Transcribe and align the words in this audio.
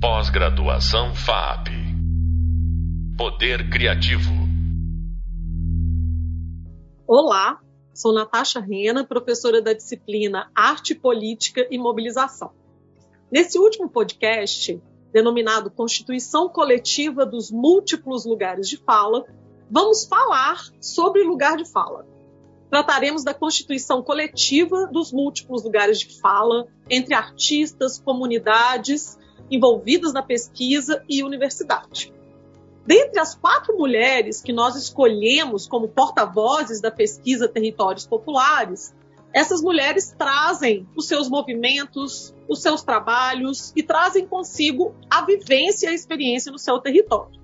Pós-graduação 0.00 1.12
FAP. 1.12 1.70
Poder 3.16 3.68
Criativo. 3.68 4.30
Olá, 7.04 7.58
sou 7.92 8.14
Natasha 8.14 8.60
Rena, 8.60 9.04
professora 9.04 9.60
da 9.60 9.72
disciplina 9.72 10.52
Arte, 10.54 10.94
Política 10.94 11.66
e 11.68 11.76
Mobilização. 11.76 12.52
Nesse 13.28 13.58
último 13.58 13.88
podcast, 13.88 14.80
denominado 15.12 15.68
Constituição 15.68 16.48
Coletiva 16.48 17.26
dos 17.26 17.50
Múltiplos 17.50 18.24
Lugares 18.24 18.68
de 18.68 18.76
Fala, 18.76 19.24
vamos 19.68 20.06
falar 20.06 20.62
sobre 20.80 21.24
lugar 21.24 21.56
de 21.56 21.64
fala. 21.64 22.06
Trataremos 22.70 23.24
da 23.24 23.34
constituição 23.34 24.00
coletiva 24.00 24.86
dos 24.86 25.10
múltiplos 25.10 25.64
lugares 25.64 25.98
de 25.98 26.20
fala 26.20 26.68
entre 26.88 27.14
artistas, 27.14 27.98
comunidades 27.98 29.18
envolvidas 29.50 30.12
na 30.12 30.22
pesquisa 30.22 31.04
e 31.08 31.22
universidade. 31.22 32.12
Dentre 32.86 33.20
as 33.20 33.34
quatro 33.34 33.76
mulheres 33.76 34.40
que 34.40 34.52
nós 34.52 34.74
escolhemos 34.74 35.66
como 35.66 35.88
porta-vozes 35.88 36.80
da 36.80 36.90
pesquisa 36.90 37.46
Territórios 37.46 38.06
Populares, 38.06 38.94
essas 39.32 39.60
mulheres 39.60 40.14
trazem 40.16 40.88
os 40.96 41.06
seus 41.06 41.28
movimentos, 41.28 42.34
os 42.48 42.62
seus 42.62 42.82
trabalhos 42.82 43.72
e 43.76 43.82
trazem 43.82 44.26
consigo 44.26 44.94
a 45.10 45.24
vivência 45.24 45.86
e 45.86 45.90
a 45.90 45.94
experiência 45.94 46.50
no 46.50 46.58
seu 46.58 46.78
território. 46.78 47.38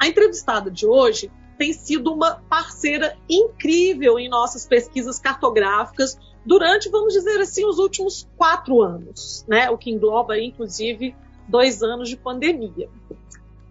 A 0.00 0.08
entrevistada 0.08 0.70
de 0.70 0.86
hoje 0.86 1.30
tem 1.58 1.72
sido 1.72 2.12
uma 2.12 2.36
parceira 2.48 3.18
incrível 3.28 4.18
em 4.18 4.28
nossas 4.28 4.66
pesquisas 4.66 5.18
cartográficas 5.18 6.18
durante, 6.46 6.88
vamos 6.88 7.12
dizer 7.12 7.40
assim, 7.40 7.66
os 7.66 7.78
últimos 7.78 8.26
quatro 8.36 8.80
anos, 8.80 9.44
né? 9.46 9.68
O 9.68 9.76
que 9.76 9.90
engloba, 9.90 10.38
inclusive, 10.38 11.14
dois 11.48 11.82
anos 11.82 12.08
de 12.08 12.16
pandemia. 12.16 12.88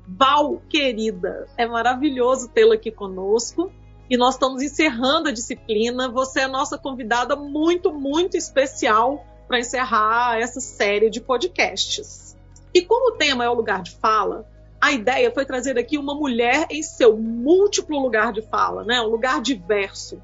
Val, 0.07 0.61
querida, 0.69 1.47
é 1.57 1.67
maravilhoso 1.67 2.49
tê-la 2.49 2.75
aqui 2.75 2.91
conosco 2.91 3.71
e 4.09 4.15
nós 4.15 4.35
estamos 4.35 4.61
encerrando 4.61 5.29
a 5.29 5.33
disciplina. 5.33 6.09
Você 6.09 6.41
é 6.41 6.47
nossa 6.47 6.77
convidada 6.77 7.35
muito, 7.35 7.93
muito 7.93 8.37
especial 8.37 9.25
para 9.47 9.59
encerrar 9.59 10.39
essa 10.39 10.59
série 10.59 11.09
de 11.09 11.21
podcasts. 11.21 12.35
E 12.73 12.81
como 12.81 13.13
o 13.13 13.17
tema 13.17 13.43
é 13.43 13.49
o 13.49 13.53
lugar 13.53 13.81
de 13.81 13.91
fala, 13.91 14.47
a 14.79 14.91
ideia 14.91 15.31
foi 15.31 15.45
trazer 15.45 15.77
aqui 15.77 15.97
uma 15.97 16.13
mulher 16.13 16.67
em 16.69 16.83
seu 16.83 17.17
múltiplo 17.17 17.99
lugar 17.99 18.31
de 18.31 18.41
fala, 18.41 18.83
né? 18.83 19.01
um 19.01 19.07
lugar 19.07 19.41
diverso. 19.41 20.21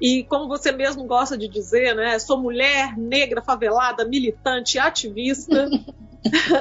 E 0.00 0.24
como 0.24 0.48
você 0.48 0.72
mesmo 0.72 1.04
gosta 1.04 1.36
de 1.36 1.48
dizer, 1.48 1.94
né? 1.94 2.18
sou 2.18 2.38
mulher, 2.38 2.96
negra, 2.98 3.42
favelada, 3.42 4.04
militante, 4.04 4.78
ativista. 4.78 5.68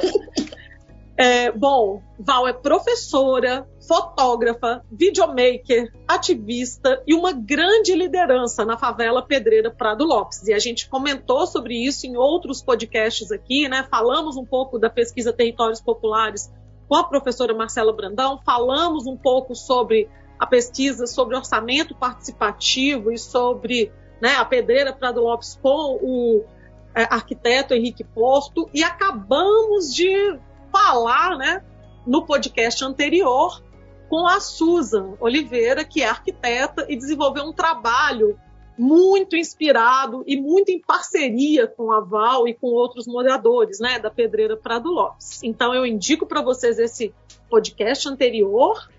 é, 1.18 1.52
bom, 1.52 2.02
Val 2.18 2.48
é 2.48 2.54
professora, 2.54 3.68
fotógrafa, 3.86 4.84
videomaker, 4.92 5.92
ativista 6.08 7.02
e 7.06 7.14
uma 7.14 7.34
grande 7.34 7.94
liderança 7.94 8.64
na 8.66 8.78
favela 8.78 9.22
Pedreira 9.22 9.70
Prado 9.70 10.06
Lopes. 10.06 10.48
E 10.48 10.54
a 10.54 10.60
gente 10.60 10.90
comentou 10.90 11.46
sobre 11.46 11.76
isso 11.76 12.08
em 12.08 12.16
outros 12.16 12.62
podcasts 12.62 13.32
aqui, 13.32 13.68
né? 13.68 13.86
Falamos 13.90 14.38
um 14.38 14.46
pouco 14.46 14.80
da 14.80 14.90
pesquisa 14.90 15.34
Territórios 15.34 15.82
Populares 15.82 16.50
com 16.88 16.96
a 16.96 17.04
professora 17.04 17.54
Marcela 17.54 17.92
Brandão, 17.92 18.40
falamos 18.46 19.08
um 19.08 19.18
pouco 19.18 19.56
sobre 19.56 20.08
a 20.40 20.46
pesquisa 20.46 21.08
sobre 21.08 21.36
orçamento 21.36 21.96
participativo 21.96 23.12
e 23.12 23.18
sobre 23.18 23.92
né, 24.22 24.36
a 24.36 24.46
pedreira 24.46 24.94
Prado 24.94 25.22
Lopes 25.22 25.58
com 25.62 26.00
o 26.02 26.46
é, 26.94 27.04
arquiteto 27.04 27.74
Henrique 27.74 28.04
Posto 28.04 28.70
e 28.74 28.84
acabamos 28.84 29.94
de 29.94 30.38
falar 30.72 31.38
né, 31.38 31.64
no 32.06 32.26
podcast 32.26 32.84
anterior 32.84 33.62
com 34.10 34.28
a 34.28 34.40
Susan 34.40 35.16
Oliveira, 35.20 35.84
que 35.84 36.02
é 36.02 36.10
arquiteta 36.10 36.86
e 36.88 36.96
desenvolveu 36.96 37.44
um 37.44 37.54
trabalho 37.54 38.40
muito 38.78 39.36
inspirado 39.36 40.24
e 40.28 40.40
muito 40.40 40.70
em 40.70 40.82
parceria 40.82 41.66
com 41.66 41.92
a 41.92 42.02
Val 42.02 42.48
e 42.48 42.54
com 42.54 42.68
outros 42.68 43.08
moradores 43.08 43.80
né, 43.80 44.00
da 44.00 44.12
Pedreira 44.12 44.58
Prado 44.58 44.90
Lopes. 44.90 45.42
Então 45.44 45.74
eu 45.74 45.86
indico 45.86 46.26
para 46.26 46.42
vocês 46.42 46.78
esse 46.78 47.14
podcast 47.50 48.08
anterior 48.08 48.90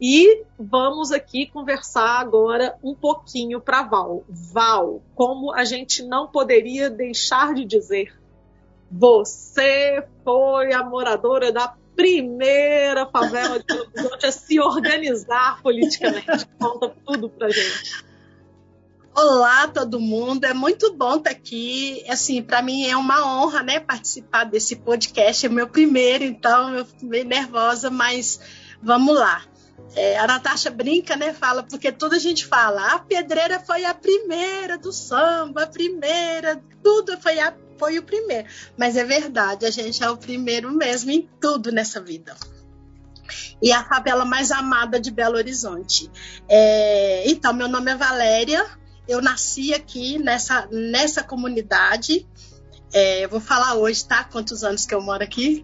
e 0.00 0.44
vamos 0.58 1.12
aqui 1.12 1.46
conversar 1.46 2.20
agora 2.20 2.74
um 2.82 2.94
pouquinho 2.94 3.60
para 3.60 3.82
Val. 3.82 4.24
Val, 4.28 5.02
como 5.14 5.52
a 5.52 5.64
gente 5.64 6.02
não 6.02 6.26
poderia 6.26 6.88
deixar 6.88 7.52
de 7.52 7.66
dizer, 7.66 8.18
você 8.90 10.02
foi 10.24 10.72
a 10.72 10.82
moradora 10.82 11.52
da 11.52 11.76
primeira 11.94 13.06
favela 13.06 13.58
de 13.58 13.66
Belo 13.66 13.86
Horizonte 13.94 14.26
a 14.26 14.32
se 14.32 14.58
organizar 14.58 15.60
politicamente. 15.62 16.46
Conta 16.58 16.94
tudo 17.04 17.28
para 17.28 17.50
gente. 17.50 18.04
Olá, 19.14 19.68
todo 19.68 20.00
mundo. 20.00 20.44
É 20.44 20.54
muito 20.54 20.94
bom 20.94 21.16
estar 21.16 21.30
aqui. 21.30 22.02
Assim, 22.08 22.42
para 22.42 22.62
mim 22.62 22.86
é 22.86 22.96
uma 22.96 23.26
honra, 23.26 23.62
né, 23.62 23.80
participar 23.80 24.44
desse 24.44 24.76
podcast. 24.76 25.44
É 25.44 25.48
meu 25.48 25.68
primeiro, 25.68 26.24
então 26.24 26.74
eu 26.74 26.86
fico 26.86 27.04
meio 27.04 27.26
nervosa, 27.26 27.90
mas 27.90 28.40
vamos 28.82 29.14
lá. 29.14 29.44
É, 29.94 30.18
a 30.18 30.26
Natasha 30.26 30.70
brinca, 30.70 31.16
né? 31.16 31.34
Fala, 31.34 31.62
porque 31.62 31.90
toda 31.90 32.16
a 32.16 32.18
gente 32.18 32.46
fala, 32.46 32.94
a 32.94 32.98
pedreira 32.98 33.58
foi 33.60 33.84
a 33.84 33.92
primeira 33.92 34.78
do 34.78 34.92
samba, 34.92 35.64
a 35.64 35.66
primeira, 35.66 36.62
tudo 36.82 37.20
foi, 37.20 37.40
a, 37.40 37.52
foi 37.76 37.98
o 37.98 38.02
primeiro. 38.02 38.48
Mas 38.78 38.96
é 38.96 39.04
verdade, 39.04 39.66
a 39.66 39.70
gente 39.70 40.02
é 40.02 40.08
o 40.08 40.16
primeiro 40.16 40.70
mesmo 40.70 41.10
em 41.10 41.28
tudo 41.40 41.72
nessa 41.72 42.00
vida 42.00 42.36
e 43.62 43.72
a 43.72 43.84
favela 43.84 44.24
mais 44.24 44.50
amada 44.50 44.98
de 44.98 45.10
Belo 45.10 45.36
Horizonte. 45.36 46.10
É, 46.48 47.24
então, 47.26 47.52
meu 47.52 47.68
nome 47.68 47.92
é 47.92 47.94
Valéria, 47.94 48.66
eu 49.06 49.20
nasci 49.20 49.74
aqui 49.74 50.18
nessa, 50.18 50.68
nessa 50.70 51.22
comunidade. 51.22 52.26
É, 52.92 53.24
eu 53.24 53.28
vou 53.28 53.40
falar 53.40 53.74
hoje, 53.74 54.04
tá? 54.04 54.24
Quantos 54.24 54.64
anos 54.64 54.86
que 54.86 54.94
eu 54.94 55.00
moro 55.00 55.22
aqui? 55.22 55.62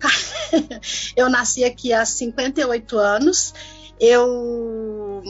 eu 1.17 1.29
nasci 1.29 1.65
aqui 1.65 1.93
há 1.93 2.05
58 2.05 2.99
anos. 2.99 3.55
Eu 4.01 5.23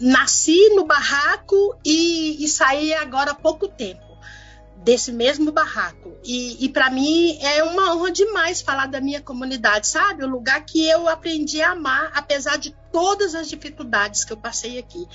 nasci 0.00 0.70
no 0.74 0.84
barraco 0.84 1.76
e, 1.84 2.44
e 2.44 2.48
saí 2.48 2.92
agora 2.94 3.30
há 3.30 3.34
pouco 3.34 3.68
tempo 3.68 4.04
desse 4.84 5.10
mesmo 5.10 5.50
barraco. 5.50 6.14
E, 6.22 6.62
e 6.64 6.68
para 6.68 6.90
mim 6.90 7.38
é 7.40 7.64
uma 7.64 7.94
honra 7.94 8.10
demais 8.10 8.60
falar 8.60 8.86
da 8.86 9.00
minha 9.00 9.20
comunidade, 9.20 9.88
sabe? 9.88 10.22
O 10.22 10.28
lugar 10.28 10.62
que 10.64 10.86
eu 10.86 11.08
aprendi 11.08 11.62
a 11.62 11.70
amar, 11.70 12.12
apesar 12.14 12.58
de 12.58 12.76
todas 12.92 13.34
as 13.34 13.48
dificuldades 13.48 14.24
que 14.24 14.32
eu 14.32 14.36
passei 14.36 14.78
aqui. 14.78 15.08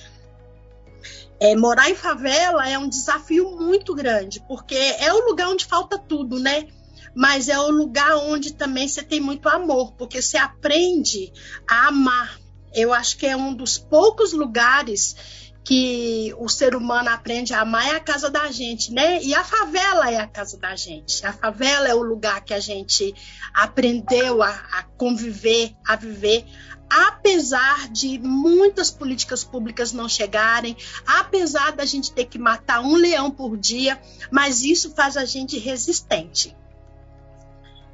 É, 1.39 1.55
morar 1.55 1.89
em 1.89 1.95
favela 1.95 2.67
é 2.67 2.77
um 2.77 2.89
desafio 2.89 3.55
muito 3.55 3.95
grande, 3.95 4.43
porque 4.47 4.75
é 4.75 5.13
o 5.13 5.25
lugar 5.25 5.47
onde 5.47 5.65
falta 5.65 5.97
tudo, 5.97 6.39
né? 6.39 6.67
Mas 7.15 7.47
é 7.47 7.57
o 7.57 7.69
lugar 7.69 8.17
onde 8.17 8.53
também 8.53 8.87
você 8.87 9.03
tem 9.03 9.21
muito 9.21 9.47
amor, 9.47 9.93
porque 9.93 10.21
você 10.21 10.37
aprende 10.37 11.31
a 11.67 11.87
amar. 11.87 12.39
Eu 12.73 12.93
acho 12.93 13.17
que 13.17 13.25
é 13.25 13.35
um 13.35 13.53
dos 13.53 13.77
poucos 13.77 14.33
lugares 14.33 15.15
que 15.63 16.33
o 16.39 16.49
ser 16.49 16.75
humano 16.75 17.09
aprende 17.09 17.53
a 17.53 17.61
amar 17.61 17.87
é 17.87 17.91
a 17.91 17.99
casa 17.99 18.29
da 18.29 18.51
gente, 18.51 18.91
né? 18.91 19.21
E 19.21 19.35
a 19.35 19.43
favela 19.43 20.09
é 20.09 20.17
a 20.17 20.25
casa 20.25 20.57
da 20.57 20.75
gente. 20.75 21.23
A 21.25 21.31
favela 21.31 21.87
é 21.87 21.93
o 21.93 22.01
lugar 22.01 22.43
que 22.43 22.53
a 22.53 22.59
gente 22.59 23.13
aprendeu 23.53 24.41
a, 24.41 24.49
a 24.49 24.83
conviver, 24.97 25.75
a 25.85 25.95
viver, 25.95 26.45
apesar 26.89 27.87
de 27.89 28.17
muitas 28.17 28.89
políticas 28.89 29.43
públicas 29.43 29.93
não 29.93 30.09
chegarem, 30.09 30.75
apesar 31.05 31.71
da 31.73 31.85
gente 31.85 32.11
ter 32.11 32.25
que 32.25 32.39
matar 32.39 32.81
um 32.81 32.95
leão 32.95 33.29
por 33.29 33.55
dia, 33.55 34.01
mas 34.31 34.63
isso 34.63 34.95
faz 34.95 35.15
a 35.17 35.25
gente 35.25 35.59
resistente. 35.59 36.57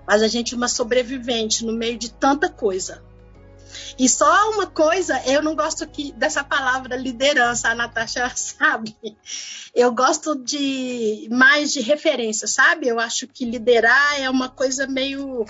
Faz 0.05 0.21
a 0.21 0.27
gente 0.27 0.55
uma 0.55 0.67
sobrevivente 0.67 1.65
no 1.65 1.73
meio 1.73 1.97
de 1.97 2.09
tanta 2.09 2.47
coisa. 2.47 3.03
E 3.97 4.07
só 4.09 4.51
uma 4.51 4.67
coisa, 4.67 5.21
eu 5.25 5.41
não 5.41 5.55
gosto 5.55 5.83
aqui 5.83 6.11
dessa 6.13 6.43
palavra 6.43 6.95
liderança, 6.95 7.69
a 7.69 7.75
Natasha 7.75 8.29
sabe. 8.35 8.95
Eu 9.73 9.91
gosto 9.91 10.35
de 10.35 11.27
mais 11.31 11.71
de 11.73 11.81
referência, 11.81 12.47
sabe? 12.47 12.87
Eu 12.87 12.99
acho 12.99 13.27
que 13.27 13.45
liderar 13.45 14.19
é 14.19 14.29
uma 14.29 14.49
coisa 14.49 14.87
meio 14.87 15.45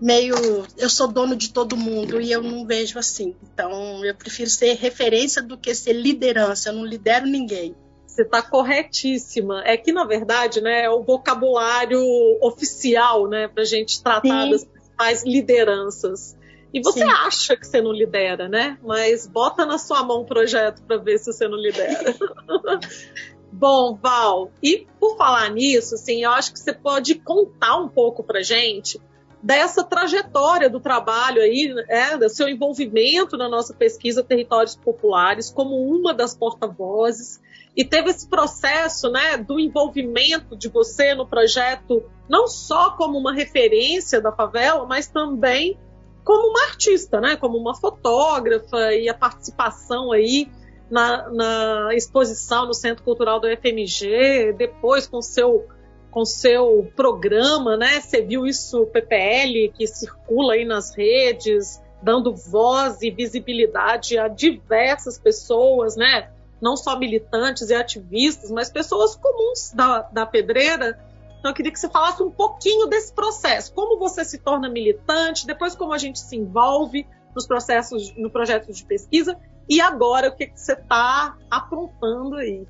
meio 0.00 0.34
eu 0.78 0.88
sou 0.88 1.06
dono 1.08 1.36
de 1.36 1.52
todo 1.52 1.76
mundo 1.76 2.20
e 2.20 2.32
eu 2.32 2.42
não 2.42 2.66
vejo 2.66 2.98
assim. 2.98 3.36
Então, 3.42 4.04
eu 4.04 4.14
prefiro 4.14 4.48
ser 4.48 4.74
referência 4.74 5.42
do 5.42 5.58
que 5.58 5.74
ser 5.74 5.92
liderança. 5.92 6.70
Eu 6.70 6.74
não 6.74 6.84
lidero 6.84 7.26
ninguém. 7.26 7.74
Você 8.06 8.22
está 8.22 8.42
corretíssima. 8.42 9.62
É 9.64 9.76
que, 9.76 9.92
na 9.92 10.04
verdade, 10.04 10.60
né, 10.60 10.84
é 10.84 10.90
o 10.90 11.02
vocabulário 11.02 12.02
oficial 12.40 13.28
né, 13.28 13.46
para 13.46 13.62
a 13.62 13.66
gente 13.66 14.02
tratar 14.02 14.44
Sim. 14.44 14.50
das 14.50 14.64
principais 14.64 15.24
lideranças. 15.24 16.36
E 16.72 16.80
você 16.80 17.00
Sim. 17.00 17.10
acha 17.10 17.56
que 17.56 17.66
você 17.66 17.80
não 17.80 17.92
lidera, 17.92 18.48
né? 18.48 18.78
Mas 18.82 19.26
bota 19.26 19.66
na 19.66 19.78
sua 19.78 20.02
mão 20.02 20.22
o 20.22 20.26
projeto 20.26 20.82
para 20.82 20.96
ver 20.98 21.18
se 21.18 21.32
você 21.32 21.48
não 21.48 21.58
lidera. 21.58 22.14
Bom, 23.52 23.98
Val, 24.00 24.52
e 24.62 24.86
por 25.00 25.16
falar 25.16 25.50
nisso, 25.50 25.96
assim, 25.96 26.22
eu 26.22 26.30
acho 26.30 26.52
que 26.52 26.60
você 26.60 26.72
pode 26.72 27.16
contar 27.16 27.76
um 27.76 27.88
pouco 27.88 28.22
pra 28.22 28.42
gente 28.42 29.00
dessa 29.42 29.82
trajetória 29.82 30.68
do 30.68 30.78
trabalho 30.78 31.40
aí, 31.40 31.74
é, 31.88 32.16
do 32.16 32.28
seu 32.28 32.48
envolvimento 32.48 33.36
na 33.36 33.48
nossa 33.48 33.74
pesquisa 33.74 34.22
Territórios 34.22 34.76
Populares 34.76 35.50
como 35.50 35.76
uma 35.76 36.12
das 36.12 36.36
porta-vozes 36.36 37.40
e 37.76 37.84
teve 37.84 38.10
esse 38.10 38.28
processo, 38.28 39.10
né, 39.10 39.38
do 39.38 39.58
envolvimento 39.58 40.56
de 40.56 40.68
você 40.68 41.14
no 41.14 41.26
projeto 41.26 42.04
não 42.28 42.46
só 42.46 42.90
como 42.90 43.18
uma 43.18 43.32
referência 43.32 44.20
da 44.20 44.30
favela, 44.30 44.84
mas 44.86 45.08
também 45.08 45.78
como 46.24 46.50
uma 46.50 46.64
artista, 46.66 47.20
né, 47.20 47.36
como 47.36 47.58
uma 47.58 47.74
fotógrafa 47.74 48.92
e 48.94 49.08
a 49.08 49.14
participação 49.14 50.12
aí 50.12 50.48
na, 50.90 51.30
na 51.30 51.94
exposição 51.94 52.66
no 52.66 52.74
Centro 52.74 53.04
Cultural 53.04 53.40
do 53.40 53.46
FMG, 53.46 54.52
depois 54.56 55.06
com 55.06 55.22
seu 55.22 55.66
com 56.10 56.24
seu 56.24 56.90
programa, 56.96 57.76
né? 57.76 58.00
Você 58.00 58.20
viu 58.20 58.44
isso, 58.44 58.84
PPL, 58.86 59.72
que 59.76 59.86
circula 59.86 60.54
aí 60.54 60.64
nas 60.64 60.92
redes, 60.92 61.80
dando 62.02 62.34
voz 62.34 63.00
e 63.02 63.12
visibilidade 63.12 64.18
a 64.18 64.26
diversas 64.26 65.18
pessoas, 65.18 65.96
né? 65.96 66.30
Não 66.60 66.76
só 66.76 66.98
militantes 66.98 67.70
e 67.70 67.74
ativistas, 67.74 68.50
mas 68.50 68.70
pessoas 68.70 69.14
comuns 69.14 69.72
da, 69.72 70.02
da 70.02 70.26
pedreira. 70.26 70.98
Então, 71.40 71.50
eu 71.50 71.54
queria 71.54 71.72
que 71.72 71.80
você 71.80 71.88
falasse 71.88 72.22
um 72.22 72.30
pouquinho 72.30 72.86
desse 72.86 73.12
processo. 73.14 73.72
Como 73.72 73.98
você 73.98 74.24
se 74.26 74.38
torna 74.38 74.68
militante, 74.68 75.46
depois 75.46 75.74
como 75.74 75.94
a 75.94 75.98
gente 75.98 76.20
se 76.20 76.36
envolve 76.36 77.06
nos 77.34 77.46
processos, 77.46 78.14
no 78.14 78.30
projeto 78.30 78.70
de 78.70 78.84
pesquisa, 78.84 79.38
e 79.66 79.80
agora 79.80 80.28
o 80.28 80.36
que, 80.36 80.48
que 80.48 80.60
você 80.60 80.74
está 80.74 81.38
aprontando 81.50 82.36
aí. 82.36 82.66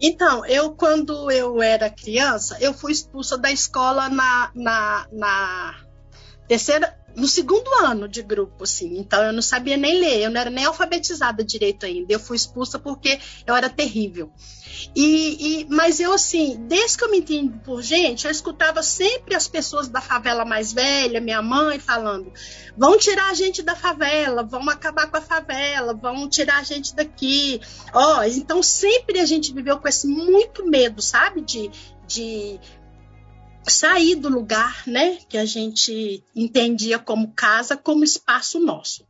Então, 0.00 0.46
eu, 0.46 0.74
quando 0.74 1.30
eu 1.30 1.60
era 1.60 1.90
criança, 1.90 2.56
eu 2.60 2.72
fui 2.72 2.92
expulsa 2.92 3.36
da 3.36 3.52
escola 3.52 4.08
na, 4.08 4.50
na, 4.54 5.06
na 5.12 5.80
terceira, 6.48 6.98
no 7.16 7.26
segundo 7.26 7.68
ano 7.84 8.08
de 8.08 8.22
grupo, 8.22 8.64
assim. 8.64 8.98
Então, 8.98 9.22
eu 9.22 9.32
não 9.32 9.42
sabia 9.42 9.76
nem 9.76 10.00
ler, 10.00 10.22
eu 10.22 10.30
não 10.30 10.40
era 10.40 10.50
nem 10.50 10.64
alfabetizada 10.64 11.44
direito 11.44 11.86
ainda. 11.86 12.12
Eu 12.12 12.20
fui 12.20 12.36
expulsa 12.36 12.78
porque 12.78 13.18
eu 13.46 13.54
era 13.54 13.68
terrível. 13.68 14.30
E, 14.94 15.62
e, 15.62 15.66
mas 15.68 16.00
eu, 16.00 16.12
assim, 16.12 16.56
desde 16.66 16.96
que 16.96 17.04
eu 17.04 17.10
me 17.10 17.18
entendo 17.18 17.58
por 17.60 17.82
gente, 17.82 18.24
eu 18.24 18.30
escutava 18.30 18.82
sempre 18.82 19.34
as 19.34 19.46
pessoas 19.46 19.88
da 19.88 20.00
favela 20.00 20.44
mais 20.44 20.72
velha, 20.72 21.20
minha 21.20 21.42
mãe, 21.42 21.78
falando: 21.78 22.32
vão 22.76 22.96
tirar 22.96 23.30
a 23.30 23.34
gente 23.34 23.62
da 23.62 23.76
favela, 23.76 24.42
vão 24.42 24.68
acabar 24.68 25.10
com 25.10 25.16
a 25.16 25.20
favela, 25.20 25.94
vão 25.94 26.28
tirar 26.28 26.58
a 26.58 26.62
gente 26.62 26.94
daqui. 26.94 27.60
Ó, 27.92 28.20
oh, 28.20 28.24
então 28.24 28.62
sempre 28.62 29.20
a 29.20 29.26
gente 29.26 29.52
viveu 29.52 29.78
com 29.78 29.88
esse 29.88 30.06
muito 30.06 30.64
medo, 30.66 31.02
sabe? 31.02 31.40
De, 31.42 31.70
de 32.06 32.58
sair 33.66 34.14
do 34.14 34.28
lugar, 34.28 34.82
né? 34.86 35.18
Que 35.28 35.38
a 35.38 35.44
gente 35.44 36.24
entendia 36.34 36.98
como 36.98 37.32
casa, 37.32 37.76
como 37.76 38.04
espaço 38.04 38.58
nosso. 38.58 39.04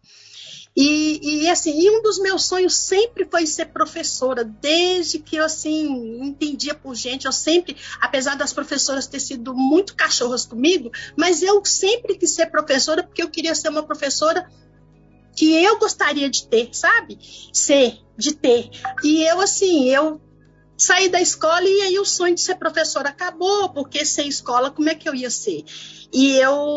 E, 0.76 1.42
e, 1.42 1.48
assim, 1.48 1.80
e 1.80 1.90
um 1.90 2.00
dos 2.00 2.18
meus 2.18 2.44
sonhos 2.44 2.74
sempre 2.74 3.26
foi 3.28 3.44
ser 3.44 3.66
professora, 3.66 4.44
desde 4.44 5.18
que 5.18 5.36
eu 5.36 5.44
assim 5.44 6.22
entendia 6.22 6.74
por 6.74 6.94
gente, 6.94 7.26
eu 7.26 7.32
sempre, 7.32 7.76
apesar 8.00 8.36
das 8.36 8.52
professoras 8.52 9.06
ter 9.06 9.18
sido 9.18 9.52
muito 9.52 9.96
cachorras 9.96 10.46
comigo, 10.46 10.90
mas 11.16 11.42
eu 11.42 11.62
sempre 11.64 12.16
quis 12.16 12.30
ser 12.30 12.46
professora 12.46 13.02
porque 13.02 13.22
eu 13.22 13.28
queria 13.28 13.54
ser 13.54 13.68
uma 13.68 13.82
professora 13.82 14.48
que 15.34 15.52
eu 15.52 15.78
gostaria 15.78 16.30
de 16.30 16.46
ter, 16.46 16.68
sabe? 16.72 17.18
Ser, 17.52 17.98
de 18.16 18.34
ter. 18.34 18.70
E 19.02 19.24
eu 19.24 19.40
assim, 19.40 19.88
eu 19.88 20.20
saí 20.80 21.10
da 21.10 21.20
escola 21.20 21.62
e 21.62 21.82
aí 21.82 21.98
o 21.98 22.06
sonho 22.06 22.34
de 22.34 22.40
ser 22.40 22.54
professora 22.54 23.10
acabou, 23.10 23.68
porque 23.68 24.02
sem 24.04 24.28
escola 24.28 24.70
como 24.70 24.88
é 24.88 24.94
que 24.94 25.06
eu 25.06 25.14
ia 25.14 25.28
ser? 25.28 25.62
E 26.10 26.36
eu 26.36 26.76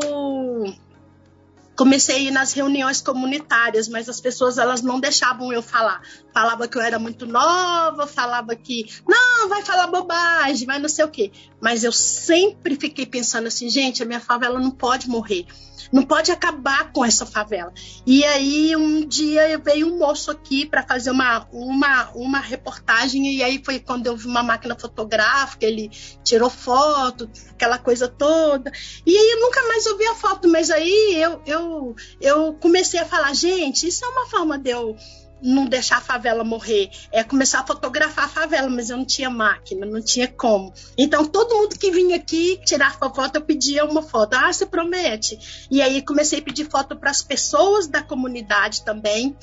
comecei 1.73 2.17
a 2.17 2.19
ir 2.19 2.31
nas 2.31 2.51
reuniões 2.51 3.01
comunitárias, 3.01 3.87
mas 3.87 4.09
as 4.09 4.19
pessoas 4.19 4.57
elas 4.57 4.81
não 4.81 4.99
deixavam 4.99 5.53
eu 5.53 5.61
falar. 5.61 6.01
Falava 6.33 6.67
que 6.67 6.77
eu 6.77 6.81
era 6.81 6.99
muito 6.99 7.25
nova, 7.25 8.05
falava 8.05 8.53
que 8.57 8.85
não, 9.07 9.47
vai 9.47 9.63
falar 9.63 9.87
bobagem, 9.87 10.67
vai 10.67 10.79
não 10.79 10.89
sei 10.89 11.05
o 11.05 11.09
quê. 11.09 11.31
Mas 11.61 11.85
eu 11.85 11.91
sempre 11.93 12.75
fiquei 12.75 13.05
pensando 13.05 13.47
assim, 13.47 13.69
gente, 13.69 14.03
a 14.03 14.05
minha 14.05 14.19
favela 14.19 14.59
não 14.59 14.71
pode 14.71 15.07
morrer. 15.07 15.45
Não 15.93 16.01
pode 16.01 16.31
acabar 16.31 16.91
com 16.91 17.05
essa 17.05 17.23
favela. 17.23 17.71
E 18.03 18.25
aí 18.25 18.75
um 18.75 19.05
dia 19.07 19.59
veio 19.59 19.93
um 19.93 19.99
moço 19.99 20.31
aqui 20.31 20.65
para 20.65 20.81
fazer 20.81 21.11
uma, 21.11 21.47
uma, 21.53 22.09
uma 22.15 22.39
reportagem 22.39 23.35
e 23.35 23.43
aí 23.43 23.61
foi 23.63 23.79
quando 23.79 24.07
eu 24.07 24.17
vi 24.17 24.25
uma 24.25 24.41
máquina 24.41 24.75
fotográfica, 24.75 25.67
ele 25.67 25.91
tirou 26.23 26.49
foto, 26.49 27.29
aquela 27.51 27.77
coisa 27.77 28.07
toda. 28.07 28.71
E 29.05 29.15
aí 29.15 29.31
eu 29.33 29.39
nunca 29.39 29.61
mais 29.67 29.85
ouvi 29.85 30.07
a 30.07 30.15
foto, 30.15 30.47
mas 30.49 30.71
aí 30.71 31.15
eu, 31.21 31.39
eu, 31.45 31.95
eu 32.19 32.53
comecei 32.55 32.99
a 32.99 33.05
falar, 33.05 33.33
gente, 33.35 33.87
isso 33.87 34.03
é 34.03 34.07
uma 34.07 34.25
forma 34.25 34.57
de 34.57 34.71
eu 34.71 34.97
não 35.43 35.65
deixar 35.65 35.97
a 35.97 36.01
favela 36.01 36.43
morrer, 36.43 36.89
é 37.11 37.23
começar 37.23 37.59
a 37.59 37.67
fotografar 37.67 38.25
a 38.25 38.29
favela, 38.29 38.69
mas 38.69 38.89
eu 38.89 38.97
não 38.97 39.05
tinha 39.05 39.29
máquina, 39.29 39.85
não 39.85 40.01
tinha 40.01 40.27
como. 40.27 40.73
Então, 40.97 41.25
todo 41.25 41.55
mundo 41.55 41.77
que 41.77 41.91
vinha 41.91 42.15
aqui 42.15 42.59
tirar 42.65 42.97
foto, 42.97 43.35
eu 43.35 43.41
pedia 43.41 43.83
uma 43.83 44.01
foto. 44.01 44.35
Ah, 44.35 44.51
você 44.51 44.65
promete? 44.65 45.67
E 45.69 45.81
aí 45.81 46.01
comecei 46.01 46.39
a 46.39 46.41
pedir 46.41 46.69
foto 46.69 46.95
para 46.95 47.11
as 47.11 47.21
pessoas 47.21 47.87
da 47.87 48.01
comunidade 48.01 48.83
também, 48.85 49.35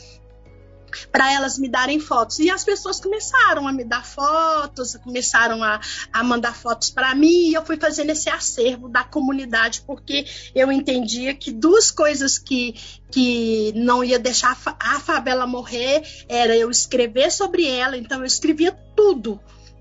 para 1.11 1.33
elas 1.33 1.59
me 1.59 1.69
darem 1.69 2.01
fotos. 2.01 2.39
E 2.39 2.51
as 2.51 2.65
pessoas 2.65 3.01
começaram 3.01 3.67
a 3.67 3.73
me 3.73 3.85
dar 3.85 4.05
fotos, 4.05 4.97
começaram 4.97 5.63
a, 5.63 5.81
a 6.13 6.23
mandar 6.23 6.55
fotos 6.55 6.91
para 6.91 7.15
mim, 7.15 7.49
e 7.49 7.55
eu 7.55 7.65
fui 7.65 7.77
fazendo 7.77 8.11
esse 8.11 8.29
acervo 8.29 8.89
da 8.89 9.05
comunidade, 9.05 9.83
porque 9.87 10.25
eu 10.55 10.71
entendia 10.71 11.35
que 11.35 11.51
duas 11.51 11.91
coisas 11.91 12.39
que, 12.39 12.75
que 13.11 13.73
não 13.75 14.03
ia 14.05 14.19
deixar 14.19 14.57
a 14.79 15.01
favela 15.01 15.47
morrer 15.47 16.03
era 16.29 16.57
eu 16.57 16.71
escrever 16.71 17.31
sobre 17.31 17.67
ela, 17.67 17.97
então 17.97 18.21
eu 18.21 18.27
escrevia 18.27 18.73
tudo 18.95 19.41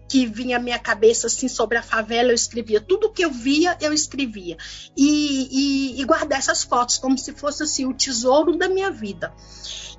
que 0.09 0.25
vinha 0.25 0.57
à 0.57 0.59
minha 0.59 0.79
cabeça 0.79 1.27
assim 1.27 1.47
sobre 1.47 1.77
a 1.77 1.83
favela, 1.83 2.31
eu 2.31 2.35
escrevia 2.35 2.81
tudo 2.81 3.11
que 3.11 3.23
eu 3.23 3.31
via, 3.31 3.77
eu 3.79 3.93
escrevia 3.93 4.57
e, 4.97 5.47
e, 5.95 6.01
e 6.01 6.03
guardar 6.03 6.39
essas 6.39 6.63
fotos 6.63 6.97
como 6.97 7.15
se 7.17 7.31
fosse 7.33 7.61
assim 7.61 7.85
o 7.85 7.93
tesouro 7.93 8.57
da 8.57 8.67
minha 8.67 8.89
vida. 8.89 9.31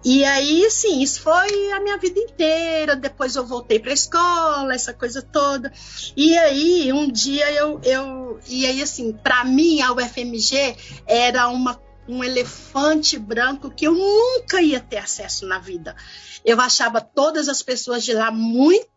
E 0.02 0.24
aí, 0.24 0.70
sim, 0.70 1.02
isso 1.02 1.20
foi 1.20 1.72
a 1.72 1.80
minha 1.80 1.98
vida 1.98 2.18
inteira. 2.18 2.96
Depois 2.96 3.36
eu 3.36 3.46
voltei 3.46 3.78
para 3.78 3.90
a 3.90 3.94
escola, 3.94 4.74
essa 4.74 4.94
coisa 4.94 5.20
toda. 5.20 5.70
E 6.16 6.36
aí, 6.38 6.92
um 6.92 7.10
dia 7.10 7.52
eu. 7.52 7.80
eu 7.84 8.40
e 8.48 8.64
aí, 8.64 8.82
assim, 8.82 9.12
para 9.12 9.44
mim, 9.44 9.82
a 9.82 9.92
UFMG 9.92 10.76
era 11.06 11.48
uma, 11.48 11.78
um 12.08 12.24
elefante 12.24 13.18
branco 13.18 13.70
que 13.70 13.86
eu 13.86 13.94
nunca 13.94 14.62
ia 14.62 14.80
ter 14.80 14.96
acesso 14.96 15.46
na 15.46 15.58
vida. 15.58 15.94
Eu 16.44 16.58
achava 16.58 17.02
todas 17.02 17.48
as 17.48 17.62
pessoas 17.62 18.02
de 18.02 18.14
lá 18.14 18.30
muito 18.30 18.89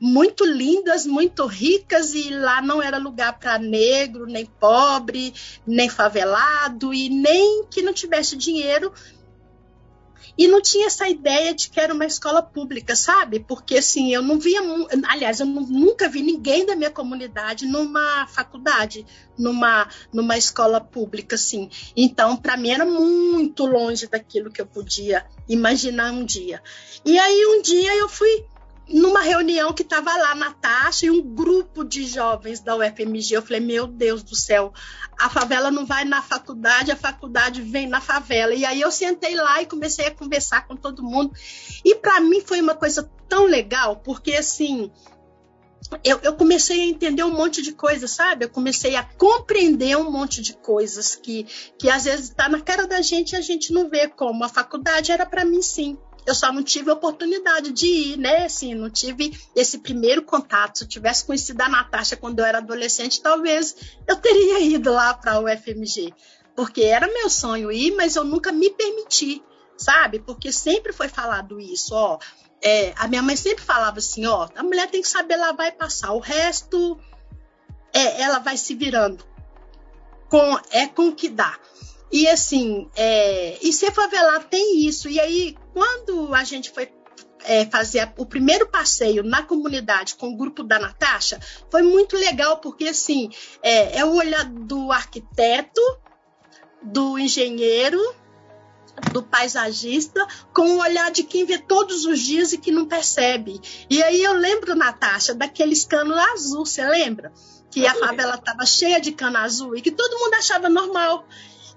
muito 0.00 0.44
lindas, 0.44 1.06
muito 1.06 1.46
ricas 1.46 2.14
e 2.14 2.30
lá 2.30 2.60
não 2.60 2.82
era 2.82 2.98
lugar 2.98 3.38
para 3.38 3.58
negro, 3.58 4.26
nem 4.26 4.46
pobre, 4.46 5.32
nem 5.66 5.88
favelado 5.88 6.92
e 6.92 7.08
nem 7.08 7.64
que 7.70 7.82
não 7.82 7.92
tivesse 7.92 8.36
dinheiro 8.36 8.92
e 10.38 10.46
não 10.46 10.60
tinha 10.60 10.86
essa 10.86 11.08
ideia 11.08 11.54
de 11.54 11.70
que 11.70 11.80
era 11.80 11.94
uma 11.94 12.04
escola 12.04 12.42
pública, 12.42 12.94
sabe? 12.94 13.40
Porque 13.40 13.78
assim, 13.78 14.12
eu 14.12 14.22
não 14.22 14.38
via, 14.38 14.60
aliás, 15.08 15.40
eu 15.40 15.46
nunca 15.46 16.08
vi 16.08 16.22
ninguém 16.22 16.66
da 16.66 16.76
minha 16.76 16.90
comunidade 16.90 17.66
numa 17.66 18.26
faculdade, 18.26 19.06
numa, 19.38 19.88
numa 20.12 20.36
escola 20.36 20.80
pública, 20.80 21.36
assim. 21.36 21.70
Então, 21.96 22.36
para 22.36 22.56
mim 22.56 22.70
era 22.70 22.84
muito 22.84 23.64
longe 23.64 24.06
daquilo 24.06 24.50
que 24.50 24.60
eu 24.60 24.66
podia 24.66 25.24
imaginar 25.48 26.12
um 26.12 26.24
dia. 26.24 26.62
E 27.04 27.18
aí 27.18 27.46
um 27.46 27.62
dia 27.62 27.94
eu 27.96 28.08
fui 28.08 28.44
numa 28.88 29.20
reunião 29.20 29.72
que 29.72 29.82
estava 29.82 30.16
lá 30.16 30.34
Natasha 30.34 31.06
e 31.06 31.10
um 31.10 31.20
grupo 31.20 31.84
de 31.84 32.06
jovens 32.06 32.60
da 32.60 32.76
UFMG. 32.76 33.34
Eu 33.34 33.42
falei, 33.42 33.60
meu 33.60 33.86
Deus 33.86 34.22
do 34.22 34.36
céu, 34.36 34.72
a 35.18 35.28
favela 35.28 35.70
não 35.70 35.84
vai 35.84 36.04
na 36.04 36.22
faculdade, 36.22 36.92
a 36.92 36.96
faculdade 36.96 37.62
vem 37.62 37.88
na 37.88 38.00
favela. 38.00 38.54
E 38.54 38.64
aí 38.64 38.80
eu 38.80 38.90
sentei 38.90 39.34
lá 39.34 39.60
e 39.60 39.66
comecei 39.66 40.06
a 40.06 40.14
conversar 40.14 40.66
com 40.66 40.76
todo 40.76 41.02
mundo. 41.02 41.32
E 41.84 41.96
para 41.96 42.20
mim 42.20 42.40
foi 42.40 42.60
uma 42.60 42.74
coisa 42.74 43.10
tão 43.28 43.44
legal, 43.44 43.96
porque 43.96 44.34
assim. 44.34 44.90
Eu, 46.02 46.18
eu, 46.24 46.34
comecei 46.34 46.80
a 46.80 46.86
entender 46.86 47.22
um 47.22 47.30
monte 47.30 47.62
de 47.62 47.70
coisas, 47.70 48.10
sabe? 48.10 48.44
Eu 48.44 48.48
comecei 48.48 48.96
a 48.96 49.04
compreender 49.04 49.96
um 49.96 50.10
monte 50.10 50.42
de 50.42 50.52
coisas 50.52 51.14
que, 51.14 51.46
que 51.78 51.88
às 51.88 52.04
vezes 52.04 52.30
está 52.30 52.48
na 52.48 52.60
cara 52.60 52.88
da 52.88 53.00
gente 53.00 53.32
e 53.32 53.36
a 53.36 53.40
gente 53.40 53.72
não 53.72 53.88
vê 53.88 54.08
como. 54.08 54.42
A 54.42 54.48
faculdade 54.48 55.12
era 55.12 55.24
para 55.24 55.44
mim, 55.44 55.62
sim 55.62 55.96
eu 56.26 56.34
só 56.34 56.52
não 56.52 56.62
tive 56.62 56.90
oportunidade 56.90 57.70
de 57.72 57.86
ir, 57.86 58.18
né? 58.18 58.46
Assim, 58.46 58.74
não 58.74 58.90
tive 58.90 59.38
esse 59.54 59.78
primeiro 59.78 60.22
contato. 60.22 60.78
Se 60.78 60.84
eu 60.84 60.88
tivesse 60.88 61.24
conhecido 61.24 61.62
a 61.62 61.68
Natasha 61.68 62.16
quando 62.16 62.40
eu 62.40 62.44
era 62.44 62.58
adolescente, 62.58 63.22
talvez 63.22 63.76
eu 64.06 64.16
teria 64.16 64.60
ido 64.60 64.92
lá 64.92 65.14
para 65.14 65.38
o 65.38 65.44
UFMG, 65.44 66.12
porque 66.56 66.82
era 66.82 67.06
meu 67.06 67.30
sonho 67.30 67.70
ir, 67.70 67.94
mas 67.94 68.16
eu 68.16 68.24
nunca 68.24 68.50
me 68.50 68.70
permiti, 68.70 69.42
sabe? 69.76 70.18
Porque 70.18 70.50
sempre 70.50 70.92
foi 70.92 71.08
falado 71.08 71.60
isso, 71.60 71.94
ó. 71.94 72.18
É, 72.60 72.92
a 72.96 73.06
minha 73.06 73.22
mãe 73.22 73.36
sempre 73.36 73.62
falava 73.62 73.98
assim, 73.98 74.26
ó, 74.26 74.48
a 74.56 74.62
mulher 74.62 74.90
tem 74.90 75.02
que 75.02 75.08
saber 75.08 75.36
lavar 75.36 75.68
e 75.68 75.72
passar, 75.72 76.12
o 76.12 76.18
resto 76.18 76.98
é, 77.92 78.22
ela 78.22 78.38
vai 78.40 78.56
se 78.56 78.74
virando. 78.74 79.24
com, 80.28 80.58
é 80.70 80.86
com 80.86 81.08
o 81.08 81.14
que 81.14 81.28
dá. 81.28 81.58
E 82.10 82.28
assim, 82.28 82.88
é, 82.94 83.58
e 83.60 83.72
ser 83.72 83.92
favelado 83.92 84.46
tem 84.48 84.86
isso. 84.86 85.08
E 85.08 85.18
aí, 85.18 85.56
quando 85.72 86.34
a 86.34 86.44
gente 86.44 86.70
foi 86.70 86.90
é, 87.44 87.64
fazer 87.66 88.12
o 88.16 88.26
primeiro 88.26 88.68
passeio 88.68 89.22
na 89.22 89.42
comunidade 89.42 90.14
com 90.14 90.28
o 90.28 90.36
grupo 90.36 90.62
da 90.62 90.78
Natasha, 90.78 91.40
foi 91.70 91.82
muito 91.82 92.16
legal, 92.16 92.58
porque 92.58 92.88
assim, 92.88 93.30
é, 93.62 93.98
é 93.98 94.04
o 94.04 94.14
olhar 94.14 94.44
do 94.44 94.92
arquiteto, 94.92 95.80
do 96.82 97.18
engenheiro, 97.18 98.00
do 99.12 99.22
paisagista 99.22 100.26
com 100.52 100.76
o 100.76 100.78
olhar 100.78 101.10
de 101.10 101.22
quem 101.22 101.44
vê 101.44 101.58
todos 101.58 102.04
os 102.04 102.20
dias 102.20 102.52
e 102.52 102.58
que 102.58 102.70
não 102.70 102.86
percebe. 102.86 103.60
E 103.90 104.02
aí 104.02 104.22
eu 104.22 104.32
lembro, 104.32 104.74
Natasha, 104.74 105.34
daqueles 105.34 105.84
canos 105.84 106.16
azul, 106.16 106.64
você 106.64 106.84
lembra? 106.86 107.32
Que 107.70 107.86
a 107.86 107.94
favela 107.94 108.36
estava 108.36 108.64
cheia 108.64 109.00
de 109.00 109.12
cano 109.12 109.36
azul 109.36 109.76
e 109.76 109.82
que 109.82 109.90
todo 109.90 110.18
mundo 110.18 110.34
achava 110.34 110.68
normal. 110.68 111.26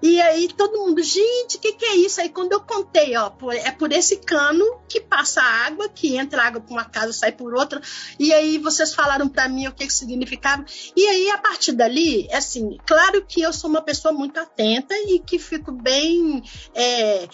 E 0.01 0.22
aí 0.22 0.48
todo 0.48 0.79
mundo, 0.79 1.03
gente, 1.03 1.58
o 1.58 1.60
que, 1.60 1.74
que 1.74 1.86
é 1.86 1.96
isso? 1.96 2.22
Aí 2.22 2.29
quando 2.29 2.53
eu 2.53 2.62
contei, 2.62 3.15
ó, 3.18 3.32
é 3.51 3.72
por 3.72 3.91
esse 3.91 4.18
cano 4.18 4.79
que 4.88 5.01
passa 5.01 5.41
água, 5.41 5.89
que 5.89 6.15
entra 6.15 6.44
água 6.44 6.62
por 6.62 6.74
uma 6.74 6.86
casa, 6.86 7.12
sai 7.12 7.32
por 7.32 7.53
outra. 7.53 7.82
E 8.18 8.34
aí 8.34 8.58
vocês 8.58 8.94
falaram 8.94 9.27
para 9.27 9.50
mim 9.50 9.68
o 9.68 9.74
que, 9.74 9.86
que 9.86 9.94
significava. 9.94 10.65
E 10.96 11.06
aí 11.06 11.29
a 11.32 11.38
partir 11.38 11.74
dali, 11.74 12.27
assim, 12.32 12.77
claro 12.86 13.25
que 13.25 13.41
eu 13.41 13.51
sou 13.51 13.70
uma 13.70 13.82
pessoa 13.82 14.13
muito 14.13 14.39
atenta 14.39 14.96
e 14.96 15.20
que 15.20 15.38
fico 15.38 15.72
bem 15.72 16.44
é, 16.74 17.27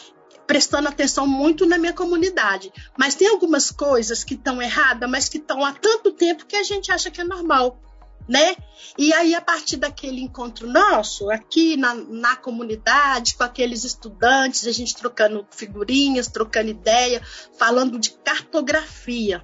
prestando 0.47 0.87
atenção 0.87 1.27
muito 1.27 1.65
na 1.65 1.77
minha 1.77 1.93
comunidade. 1.93 2.71
Mas 2.97 3.15
tem 3.15 3.27
algumas 3.27 3.69
coisas 3.69 4.23
que 4.23 4.33
estão 4.33 4.61
erradas, 4.61 5.09
mas 5.09 5.29
que 5.29 5.37
estão 5.37 5.63
há 5.63 5.71
tanto 5.71 6.11
tempo 6.11 6.45
que 6.45 6.55
a 6.55 6.63
gente 6.63 6.91
acha 6.91 7.11
que 7.11 7.21
é 7.21 7.23
normal 7.23 7.79
né? 8.27 8.55
E 8.97 9.13
aí, 9.13 9.35
a 9.35 9.41
partir 9.41 9.77
daquele 9.77 10.21
encontro 10.21 10.67
nosso, 10.67 11.29
aqui 11.29 11.77
na, 11.77 11.93
na 11.93 12.35
comunidade, 12.35 13.35
com 13.35 13.43
aqueles 13.43 13.83
estudantes, 13.83 14.67
a 14.67 14.71
gente 14.71 14.95
trocando 14.95 15.45
figurinhas, 15.51 16.27
trocando 16.27 16.69
ideia, 16.69 17.21
falando 17.57 17.99
de 17.99 18.11
cartografia. 18.11 19.43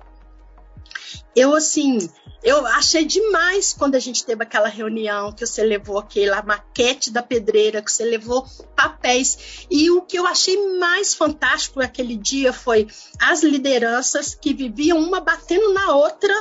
Eu, 1.35 1.55
assim, 1.55 2.09
eu 2.43 2.65
achei 2.65 3.05
demais 3.05 3.73
quando 3.73 3.95
a 3.95 3.99
gente 3.99 4.25
teve 4.25 4.43
aquela 4.43 4.67
reunião 4.67 5.31
que 5.31 5.45
você 5.45 5.63
levou 5.63 5.99
aquela 5.99 6.41
maquete 6.41 7.11
da 7.11 7.21
pedreira, 7.21 7.81
que 7.81 7.91
você 7.91 8.03
levou 8.03 8.45
papéis. 8.75 9.65
E 9.69 9.89
o 9.91 10.01
que 10.01 10.17
eu 10.17 10.25
achei 10.25 10.77
mais 10.77 11.13
fantástico 11.13 11.79
naquele 11.79 12.17
dia 12.17 12.51
foi 12.51 12.87
as 13.19 13.43
lideranças 13.43 14.33
que 14.33 14.53
viviam 14.53 14.97
uma 14.97 15.21
batendo 15.21 15.71
na 15.73 15.95
outra 15.95 16.33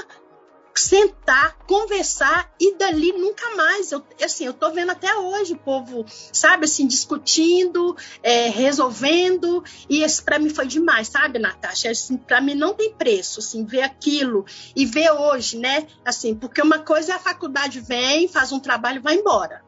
sentar, 0.75 1.57
conversar 1.67 2.53
e 2.59 2.77
dali 2.77 3.13
nunca 3.13 3.55
mais. 3.57 3.93
Eu, 3.93 4.05
assim, 4.23 4.47
eu 4.47 4.55
tô 4.55 4.71
vendo 4.71 4.91
até 4.91 5.15
hoje 5.15 5.53
o 5.53 5.59
povo, 5.59 6.05
sabe, 6.33 6.65
assim, 6.65 6.87
discutindo, 6.87 7.97
é, 8.23 8.49
resolvendo, 8.49 9.63
e 9.89 10.03
esse 10.03 10.23
para 10.23 10.39
mim 10.39 10.51
foi 10.51 10.67
demais, 10.67 11.09
sabe, 11.09 11.39
Natasha? 11.39 11.91
Assim, 11.91 12.17
para 12.17 12.41
mim 12.41 12.55
não 12.55 12.75
tem 12.75 12.93
preço, 12.93 13.41
assim, 13.41 13.65
ver 13.65 13.83
aquilo 13.83 14.45
e 14.75 14.87
ver 14.87 15.11
hoje, 15.11 15.59
né? 15.59 15.87
Assim, 16.05 16.35
porque 16.35 16.63
uma 16.63 16.79
coisa 16.79 17.13
é 17.13 17.15
a 17.17 17.21
faculdade 17.21 17.81
vem, 17.81 18.29
faz 18.29 18.53
um 18.53 18.61
trabalho 18.61 19.03
vai 19.03 19.17
embora. 19.17 19.63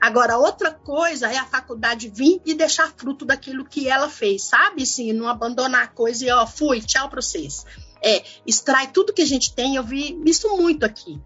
Agora, 0.00 0.36
outra 0.38 0.72
coisa 0.72 1.30
é 1.30 1.36
a 1.36 1.44
faculdade 1.44 2.08
vir 2.08 2.40
e 2.44 2.54
deixar 2.54 2.92
fruto 2.96 3.24
daquilo 3.24 3.64
que 3.64 3.88
ela 3.88 4.08
fez, 4.08 4.42
sabe? 4.42 4.82
Assim, 4.82 5.12
não 5.12 5.28
abandonar 5.28 5.84
a 5.84 5.88
coisa 5.88 6.24
e, 6.24 6.30
ó, 6.30 6.46
fui, 6.46 6.80
tchau 6.80 7.08
pra 7.08 7.22
vocês 7.22 7.64
é, 8.02 8.24
extrai 8.46 8.90
tudo 8.90 9.12
que 9.12 9.22
a 9.22 9.26
gente 9.26 9.54
tem. 9.54 9.76
Eu 9.76 9.82
vi 9.82 10.20
isso 10.24 10.56
muito 10.56 10.84
aqui. 10.84 11.20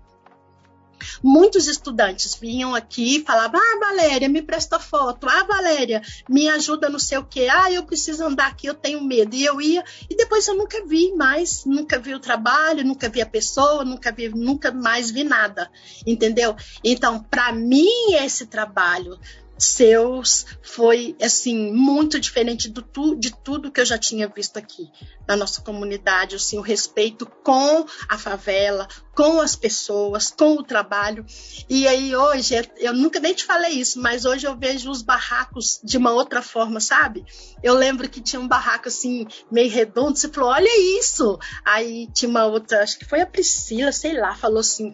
Muitos 1.22 1.66
estudantes 1.66 2.34
vinham 2.34 2.74
aqui 2.74 3.16
e 3.16 3.24
falavam: 3.24 3.60
Ah, 3.60 3.78
Valéria, 3.80 4.28
me 4.28 4.42
presta 4.42 4.78
foto. 4.78 5.26
Ah, 5.28 5.44
Valéria, 5.44 6.02
me 6.28 6.48
ajuda 6.48 6.88
não 6.88 6.98
sei 6.98 7.18
o 7.18 7.24
quê. 7.24 7.48
Ah, 7.50 7.70
eu 7.70 7.84
preciso 7.84 8.24
andar 8.24 8.48
aqui, 8.48 8.66
eu 8.66 8.74
tenho 8.74 9.02
medo. 9.02 9.34
E 9.34 9.44
eu 9.44 9.60
ia, 9.60 9.84
e 10.08 10.16
depois 10.16 10.46
eu 10.46 10.54
nunca 10.54 10.84
vi 10.86 11.12
mais, 11.14 11.64
nunca 11.64 11.98
vi 11.98 12.14
o 12.14 12.20
trabalho, 12.20 12.84
nunca 12.84 13.08
vi 13.08 13.20
a 13.20 13.26
pessoa, 13.26 13.84
nunca 13.84 14.12
vi, 14.12 14.28
nunca 14.28 14.70
mais 14.70 15.10
vi 15.10 15.24
nada. 15.24 15.70
Entendeu? 16.06 16.54
Então, 16.84 17.22
para 17.22 17.52
mim, 17.52 18.14
esse 18.14 18.46
trabalho 18.46 19.18
seus 19.64 20.46
foi 20.62 21.16
assim 21.20 21.72
muito 21.72 22.18
diferente 22.18 22.68
do 22.68 22.82
tu, 22.82 23.14
de 23.14 23.30
tudo 23.30 23.70
que 23.70 23.80
eu 23.80 23.84
já 23.84 23.98
tinha 23.98 24.28
visto 24.28 24.56
aqui 24.56 24.90
na 25.26 25.36
nossa 25.36 25.60
comunidade, 25.62 26.36
assim, 26.36 26.58
o 26.58 26.62
respeito 26.62 27.26
com 27.26 27.86
a 28.08 28.18
favela, 28.18 28.88
com 29.20 29.38
as 29.38 29.54
pessoas, 29.54 30.30
com 30.30 30.54
o 30.54 30.62
trabalho. 30.62 31.26
E 31.68 31.86
aí 31.86 32.16
hoje, 32.16 32.54
eu 32.78 32.94
nunca 32.94 33.20
nem 33.20 33.34
te 33.34 33.44
falei 33.44 33.72
isso, 33.72 34.00
mas 34.00 34.24
hoje 34.24 34.46
eu 34.46 34.56
vejo 34.56 34.90
os 34.90 35.02
barracos 35.02 35.78
de 35.84 35.98
uma 35.98 36.10
outra 36.10 36.40
forma, 36.40 36.80
sabe? 36.80 37.26
Eu 37.62 37.74
lembro 37.74 38.08
que 38.08 38.22
tinha 38.22 38.40
um 38.40 38.48
barraco 38.48 38.88
assim, 38.88 39.26
meio 39.52 39.70
redondo, 39.70 40.16
você 40.16 40.26
falou, 40.30 40.48
olha 40.48 40.98
isso! 40.98 41.38
Aí 41.66 42.08
tinha 42.14 42.30
uma 42.30 42.46
outra, 42.46 42.82
acho 42.82 42.98
que 42.98 43.04
foi 43.04 43.20
a 43.20 43.26
Priscila, 43.26 43.92
sei 43.92 44.18
lá, 44.18 44.34
falou 44.34 44.60
assim, 44.60 44.90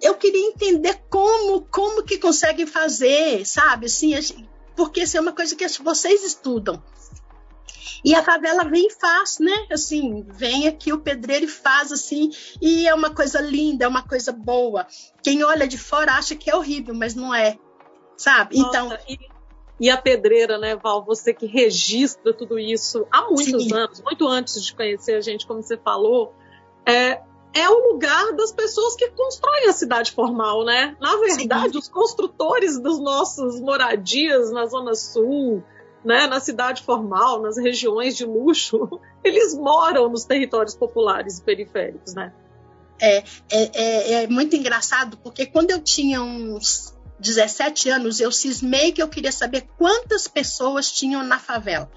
eu 0.00 0.14
queria 0.14 0.46
entender 0.46 1.02
como, 1.10 1.62
como 1.62 2.04
que 2.04 2.16
conseguem 2.16 2.66
fazer, 2.66 3.44
sabe? 3.44 3.86
Assim, 3.86 4.14
porque 4.76 5.02
isso 5.02 5.16
é 5.16 5.20
uma 5.20 5.32
coisa 5.32 5.56
que 5.56 5.66
vocês 5.82 6.22
estudam. 6.22 6.80
E 8.04 8.14
a 8.14 8.22
favela 8.22 8.64
vem 8.64 8.86
e 8.86 8.90
faz, 8.90 9.38
né? 9.38 9.66
Assim, 9.72 10.26
vem 10.28 10.68
aqui 10.68 10.92
o 10.92 11.00
pedreiro 11.00 11.46
e 11.46 11.48
faz 11.48 11.90
assim, 11.90 12.30
e 12.60 12.86
é 12.86 12.94
uma 12.94 13.14
coisa 13.14 13.40
linda, 13.40 13.86
é 13.86 13.88
uma 13.88 14.02
coisa 14.02 14.30
boa. 14.30 14.86
Quem 15.22 15.42
olha 15.42 15.66
de 15.66 15.78
fora 15.78 16.12
acha 16.12 16.36
que 16.36 16.50
é 16.50 16.54
horrível, 16.54 16.94
mas 16.94 17.14
não 17.14 17.34
é, 17.34 17.58
sabe? 18.16 18.58
Nossa, 18.58 18.68
então. 18.68 18.98
E, 19.08 19.18
e, 19.80 19.90
a 19.90 19.96
pedreira, 19.96 20.58
né, 20.58 20.76
Val? 20.76 21.02
Você 21.06 21.32
que 21.32 21.46
registra 21.46 22.34
tudo 22.34 22.58
isso 22.58 23.06
há 23.10 23.22
muitos 23.22 23.64
sim. 23.64 23.74
anos, 23.74 24.02
muito 24.02 24.28
antes 24.28 24.62
de 24.62 24.74
conhecer 24.74 25.14
a 25.14 25.20
gente, 25.22 25.46
como 25.46 25.62
você 25.62 25.78
falou, 25.78 26.34
é, 26.86 27.22
é 27.54 27.70
o 27.70 27.92
lugar 27.92 28.32
das 28.32 28.52
pessoas 28.52 28.96
que 28.96 29.08
constroem 29.12 29.68
a 29.68 29.72
cidade 29.72 30.12
formal, 30.12 30.64
né? 30.64 30.94
Na 31.00 31.16
verdade, 31.16 31.72
Sim. 31.72 31.78
os 31.78 31.88
construtores 31.88 32.78
dos 32.78 32.98
nossos 32.98 33.60
moradias 33.60 34.50
na 34.50 34.66
Zona 34.66 34.94
Sul, 34.94 35.62
né, 36.04 36.26
na 36.26 36.38
cidade 36.40 36.82
formal, 36.82 37.40
nas 37.40 37.56
regiões 37.56 38.16
de 38.16 38.24
luxo, 38.24 39.00
eles 39.24 39.54
moram 39.54 40.08
nos 40.08 40.24
territórios 40.24 40.74
populares 40.74 41.38
e 41.38 41.42
periféricos, 41.42 42.14
né? 42.14 42.32
É, 43.00 43.18
é, 43.18 43.24
é, 43.50 44.12
é 44.22 44.26
muito 44.28 44.54
engraçado, 44.54 45.16
porque 45.18 45.46
quando 45.46 45.70
eu 45.70 45.80
tinha 45.80 46.22
uns 46.22 46.94
17 47.18 47.88
anos, 47.90 48.20
eu 48.20 48.30
cismei 48.30 48.92
que 48.92 49.02
eu 49.02 49.08
queria 49.08 49.32
saber 49.32 49.68
quantas 49.76 50.28
pessoas 50.28 50.92
tinham 50.92 51.24
na 51.24 51.38
favela 51.38 51.90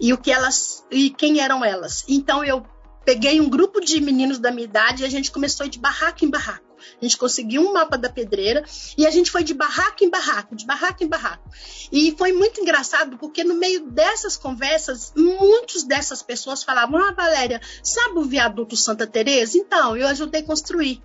e 0.00 0.12
o 0.12 0.18
que 0.18 0.30
elas 0.30 0.84
e 0.90 1.10
quem 1.10 1.40
eram 1.40 1.64
elas. 1.64 2.04
Então 2.08 2.44
eu 2.44 2.62
peguei 3.08 3.40
um 3.40 3.48
grupo 3.48 3.80
de 3.80 4.02
meninos 4.02 4.38
da 4.38 4.50
minha 4.50 4.66
idade 4.66 5.02
e 5.02 5.06
a 5.06 5.08
gente 5.08 5.32
começou 5.32 5.66
de 5.66 5.78
barraco 5.78 6.26
em 6.26 6.28
barraco. 6.28 6.76
A 7.00 7.02
gente 7.02 7.16
conseguiu 7.16 7.62
um 7.62 7.72
mapa 7.72 7.96
da 7.96 8.10
pedreira 8.10 8.62
e 8.98 9.06
a 9.06 9.10
gente 9.10 9.30
foi 9.30 9.42
de 9.42 9.54
barraco 9.54 10.04
em 10.04 10.10
barraco, 10.10 10.54
de 10.54 10.66
barraco 10.66 11.02
em 11.02 11.08
barraco. 11.08 11.48
E 11.90 12.14
foi 12.18 12.34
muito 12.34 12.60
engraçado 12.60 13.16
porque 13.16 13.42
no 13.42 13.54
meio 13.54 13.90
dessas 13.90 14.36
conversas, 14.36 15.10
muitas 15.16 15.84
dessas 15.84 16.22
pessoas 16.22 16.62
falavam: 16.62 17.02
Ah, 17.02 17.12
Valéria, 17.12 17.62
sabe 17.82 18.18
o 18.18 18.24
viaduto 18.24 18.76
Santa 18.76 19.06
Teresa? 19.06 19.56
Então, 19.56 19.96
eu 19.96 20.06
ajudei 20.06 20.42
a 20.42 20.44
construir 20.44 21.02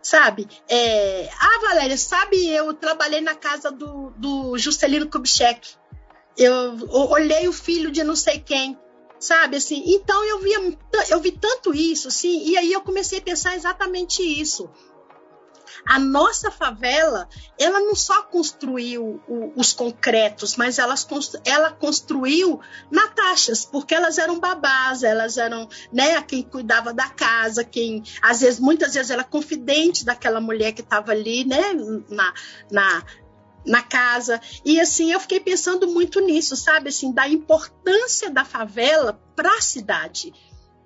sabe? 0.00 0.48
É, 0.68 1.28
ah, 1.38 1.60
Valéria, 1.66 1.96
sabe, 1.96 2.46
eu 2.46 2.72
trabalhei 2.74 3.20
na 3.22 3.34
casa 3.34 3.70
do, 3.70 4.10
do 4.16 4.56
Juscelino 4.56 5.08
Kubitschek. 5.08 5.76
Eu 6.36 6.76
olhei 6.90 7.46
o 7.46 7.52
filho 7.52 7.90
de 7.90 8.02
não 8.02 8.16
sei 8.16 8.38
quem 8.38 8.78
sabe 9.24 9.56
assim. 9.56 9.82
Então 9.86 10.24
eu 10.24 10.38
via 10.38 10.78
eu 11.10 11.20
vi 11.20 11.32
tanto 11.32 11.74
isso 11.74 12.08
assim 12.08 12.44
e 12.46 12.56
aí 12.56 12.72
eu 12.72 12.80
comecei 12.80 13.18
a 13.18 13.22
pensar 13.22 13.54
exatamente 13.56 14.22
isso. 14.22 14.70
A 15.86 15.98
nossa 15.98 16.50
favela 16.50 17.28
ela 17.58 17.78
não 17.80 17.94
só 17.94 18.22
construiu 18.22 19.20
o, 19.28 19.52
os 19.54 19.72
concretos 19.72 20.56
mas 20.56 20.78
elas, 20.78 21.06
ela 21.44 21.70
construiu 21.70 22.60
Natachas 22.90 23.66
porque 23.66 23.94
elas 23.94 24.16
eram 24.16 24.38
babás 24.38 25.02
elas 25.02 25.36
eram 25.36 25.68
né 25.92 26.20
quem 26.22 26.42
cuidava 26.42 26.94
da 26.94 27.08
casa 27.10 27.64
quem 27.64 28.02
às 28.22 28.40
vezes 28.40 28.60
muitas 28.60 28.94
vezes 28.94 29.10
era 29.10 29.24
confidente 29.24 30.04
daquela 30.04 30.40
mulher 30.40 30.72
que 30.72 30.80
estava 30.80 31.12
ali 31.12 31.44
né 31.44 31.74
na, 32.08 32.32
na 32.70 33.04
na 33.64 33.82
casa. 33.82 34.40
E 34.64 34.80
assim, 34.80 35.12
eu 35.12 35.20
fiquei 35.20 35.40
pensando 35.40 35.88
muito 35.88 36.20
nisso, 36.20 36.56
sabe? 36.56 36.88
Assim, 36.88 37.12
da 37.12 37.28
importância 37.28 38.30
da 38.30 38.44
favela 38.44 39.20
para 39.34 39.56
a 39.56 39.60
cidade. 39.60 40.32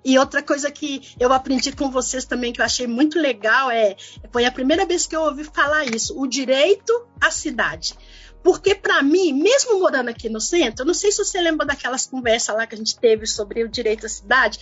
E 0.03 0.17
outra 0.17 0.41
coisa 0.41 0.71
que 0.71 1.13
eu 1.19 1.31
aprendi 1.33 1.71
com 1.73 1.91
vocês 1.91 2.23
também, 2.23 2.53
que 2.53 2.61
eu 2.61 2.65
achei 2.65 2.87
muito 2.87 3.19
legal, 3.19 3.69
é 3.69 3.97
foi 4.31 4.45
a 4.45 4.51
primeira 4.51 4.85
vez 4.85 5.05
que 5.05 5.15
eu 5.15 5.21
ouvi 5.21 5.43
falar 5.43 5.85
isso: 5.85 6.19
o 6.19 6.25
direito 6.25 7.07
à 7.19 7.29
cidade. 7.29 7.95
Porque, 8.41 8.73
para 8.73 9.03
mim, 9.03 9.33
mesmo 9.33 9.79
morando 9.79 10.07
aqui 10.07 10.29
no 10.29 10.39
centro, 10.39 10.83
eu 10.83 10.87
não 10.87 10.93
sei 10.93 11.11
se 11.11 11.17
você 11.17 11.41
lembra 11.41 11.65
daquelas 11.65 12.05
conversas 12.05 12.55
lá 12.55 12.65
que 12.65 12.73
a 12.73 12.77
gente 12.77 12.97
teve 12.97 13.25
sobre 13.27 13.63
o 13.63 13.67
direito 13.67 14.05
à 14.05 14.09
cidade, 14.09 14.57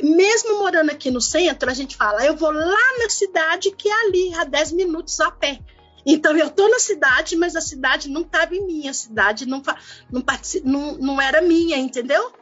mesmo 0.00 0.58
morando 0.58 0.90
aqui 0.90 1.10
no 1.10 1.20
centro, 1.20 1.70
a 1.70 1.74
gente 1.74 1.96
fala, 1.96 2.26
eu 2.26 2.36
vou 2.36 2.50
lá 2.50 2.98
na 2.98 3.08
cidade 3.08 3.70
que 3.70 3.88
é 3.88 4.02
ali, 4.04 4.34
a 4.34 4.44
10 4.44 4.72
minutos 4.72 5.18
a 5.18 5.30
pé. 5.30 5.58
Então 6.04 6.36
eu 6.36 6.48
estou 6.48 6.68
na 6.68 6.78
cidade, 6.78 7.36
mas 7.36 7.54
a 7.54 7.60
cidade 7.60 8.08
não 8.08 8.22
estava 8.22 8.54
em 8.54 8.66
mim, 8.66 8.88
a 8.88 8.94
cidade 8.94 9.46
não, 9.46 9.62
não, 10.10 10.22
não, 10.64 10.98
não 10.98 11.20
era 11.20 11.40
minha, 11.40 11.76
entendeu? 11.76 12.32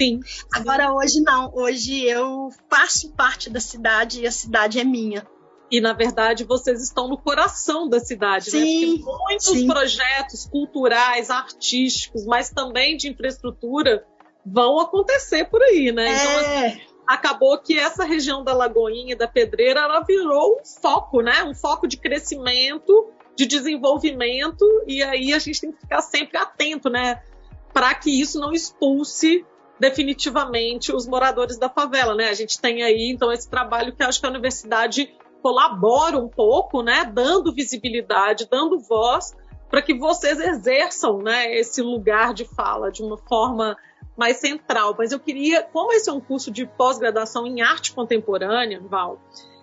Sim. 0.00 0.20
Agora 0.52 0.92
hoje 0.92 1.20
não, 1.20 1.52
hoje 1.54 2.04
eu 2.04 2.50
faço 2.70 3.12
parte 3.12 3.50
da 3.50 3.60
cidade 3.60 4.20
e 4.20 4.26
a 4.26 4.32
cidade 4.32 4.78
é 4.78 4.84
minha. 4.84 5.26
E 5.70 5.80
na 5.80 5.92
verdade 5.92 6.44
vocês 6.44 6.82
estão 6.82 7.08
no 7.08 7.18
coração 7.18 7.88
da 7.88 8.00
cidade, 8.00 8.50
sim, 8.50 8.58
né? 8.58 9.02
Porque 9.02 9.22
muitos 9.22 9.46
sim. 9.46 9.66
projetos 9.66 10.46
culturais, 10.46 11.30
artísticos, 11.30 12.24
mas 12.24 12.50
também 12.50 12.96
de 12.96 13.08
infraestrutura 13.08 14.06
vão 14.46 14.80
acontecer 14.80 15.44
por 15.44 15.62
aí, 15.62 15.92
né? 15.92 16.08
Então, 16.10 16.32
é. 16.32 16.68
Então, 16.68 16.68
assim, 16.68 16.88
acabou 17.08 17.56
que 17.56 17.78
essa 17.78 18.04
região 18.04 18.44
da 18.44 18.52
Lagoinha 18.52 19.14
e 19.14 19.16
da 19.16 19.26
Pedreira 19.26 19.80
ela 19.80 20.00
virou 20.00 20.60
um 20.60 20.64
foco, 20.64 21.22
né? 21.22 21.42
Um 21.42 21.54
foco 21.54 21.88
de 21.88 21.96
crescimento, 21.96 23.10
de 23.34 23.46
desenvolvimento, 23.46 24.64
e 24.86 25.02
aí 25.02 25.32
a 25.32 25.38
gente 25.38 25.62
tem 25.62 25.72
que 25.72 25.80
ficar 25.80 26.02
sempre 26.02 26.36
atento, 26.36 26.90
né? 26.90 27.22
Para 27.72 27.94
que 27.94 28.20
isso 28.20 28.38
não 28.38 28.52
expulse 28.52 29.42
definitivamente 29.80 30.94
os 30.94 31.06
moradores 31.06 31.56
da 31.56 31.70
favela, 31.70 32.14
né? 32.14 32.28
A 32.28 32.34
gente 32.34 32.60
tem 32.60 32.82
aí 32.82 33.10
então 33.10 33.32
esse 33.32 33.48
trabalho 33.48 33.94
que 33.96 34.02
acho 34.02 34.20
que 34.20 34.26
a 34.26 34.30
universidade 34.30 35.10
colabora 35.40 36.18
um 36.18 36.28
pouco, 36.28 36.82
né? 36.82 37.10
Dando 37.10 37.54
visibilidade, 37.54 38.46
dando 38.50 38.78
voz 38.80 39.34
para 39.70 39.80
que 39.80 39.94
vocês 39.94 40.38
exerçam, 40.38 41.22
né? 41.22 41.54
Esse 41.56 41.80
lugar 41.80 42.34
de 42.34 42.44
fala 42.44 42.90
de 42.92 43.02
uma 43.02 43.16
forma 43.16 43.78
mais 44.18 44.38
central. 44.38 44.94
Mas 44.98 45.12
eu 45.12 45.20
queria, 45.20 45.62
como 45.62 45.92
esse 45.92 46.10
é 46.10 46.12
um 46.12 46.20
curso 46.20 46.50
de 46.50 46.66
pós-graduação 46.66 47.46
em 47.46 47.62
arte 47.62 47.94
contemporânea, 47.94 48.80
Val, 48.80 49.20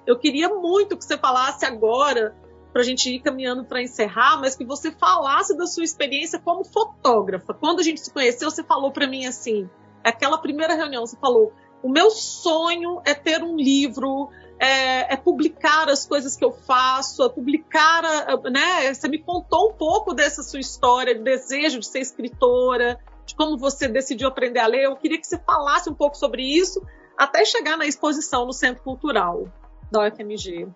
eu 0.08 0.18
queria 0.18 0.50
muito 0.50 0.98
que 0.98 1.04
você 1.04 1.18
falasse 1.18 1.66
agora, 1.66 2.34
para 2.72 2.82
a 2.82 2.86
gente 2.86 3.10
ir 3.10 3.20
caminhando 3.20 3.64
para 3.64 3.82
encerrar, 3.82 4.38
mas 4.40 4.56
que 4.56 4.66
você 4.66 4.92
falasse 4.92 5.56
da 5.58 5.66
sua 5.66 5.84
experiência 5.84 6.40
como 6.40 6.64
fotógrafa. 6.64 7.54
Quando 7.54 7.80
a 7.80 7.84
gente 7.84 8.02
se 8.02 8.12
conheceu, 8.12 8.50
você 8.50 8.64
falou 8.64 8.92
para 8.92 9.08
mim 9.08 9.26
assim, 9.26 9.70
aquela 10.04 10.38
primeira 10.38 10.74
reunião, 10.76 11.06
você 11.06 11.18
falou: 11.18 11.54
o 11.82 11.90
meu 11.90 12.12
sonho 12.12 13.02
é 13.06 13.14
ter 13.14 13.42
um 13.44 13.56
livro, 13.56 14.30
é, 14.60 15.14
é, 15.14 15.18
publicar 15.18 15.90
as 15.90 16.06
coisas 16.06 16.36
que 16.36 16.44
eu 16.44 16.52
faço, 16.52 17.24
é 17.24 17.30
publicar, 17.30 18.04
né? 18.52 18.94
Você 18.94 19.08
me 19.08 19.20
contou 19.20 19.70
um 19.70 19.74
pouco 19.74 20.14
dessa 20.14 20.44
sua 20.44 20.60
história, 20.60 21.16
de 21.16 21.22
desejo 21.22 21.80
de 21.80 21.88
ser 21.88 22.00
escritora, 22.00 23.00
de 23.26 23.36
como 23.36 23.58
você 23.58 23.88
decidiu 23.88 24.28
aprender 24.28 24.60
a 24.60 24.68
ler. 24.68 24.84
Eu 24.84 24.96
queria 24.96 25.20
que 25.20 25.28
você 25.28 25.38
falasse 25.40 25.90
um 25.90 25.94
pouco 25.94 26.18
sobre 26.18 26.44
isso 26.44 26.86
até 27.18 27.46
chegar 27.46 27.78
na 27.78 27.86
exposição 27.86 28.46
no 28.46 28.54
Centro 28.54 28.84
Cultural 28.84 29.48
da 29.92 30.08
UFMG. 30.08 30.68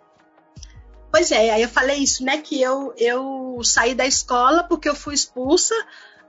Pois 1.12 1.32
é, 1.32 1.50
aí 1.52 1.62
eu 1.62 1.70
falei 1.70 1.98
isso, 1.98 2.24
né? 2.24 2.38
Que 2.38 2.62
eu, 2.62 2.94
eu 2.98 3.60
saí 3.64 3.96
da 3.96 4.06
escola 4.06 4.64
porque 4.64 4.88
eu 4.88 4.96
fui 4.96 5.14
expulsa. 5.14 5.76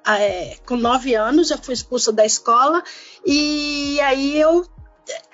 É, 0.06 0.56
com 0.66 0.76
nove 0.76 1.14
anos, 1.14 1.50
eu 1.50 1.58
fui 1.58 1.74
expulsa 1.74 2.10
da 2.10 2.24
escola, 2.24 2.82
e 3.26 4.00
aí 4.00 4.40
eu 4.40 4.66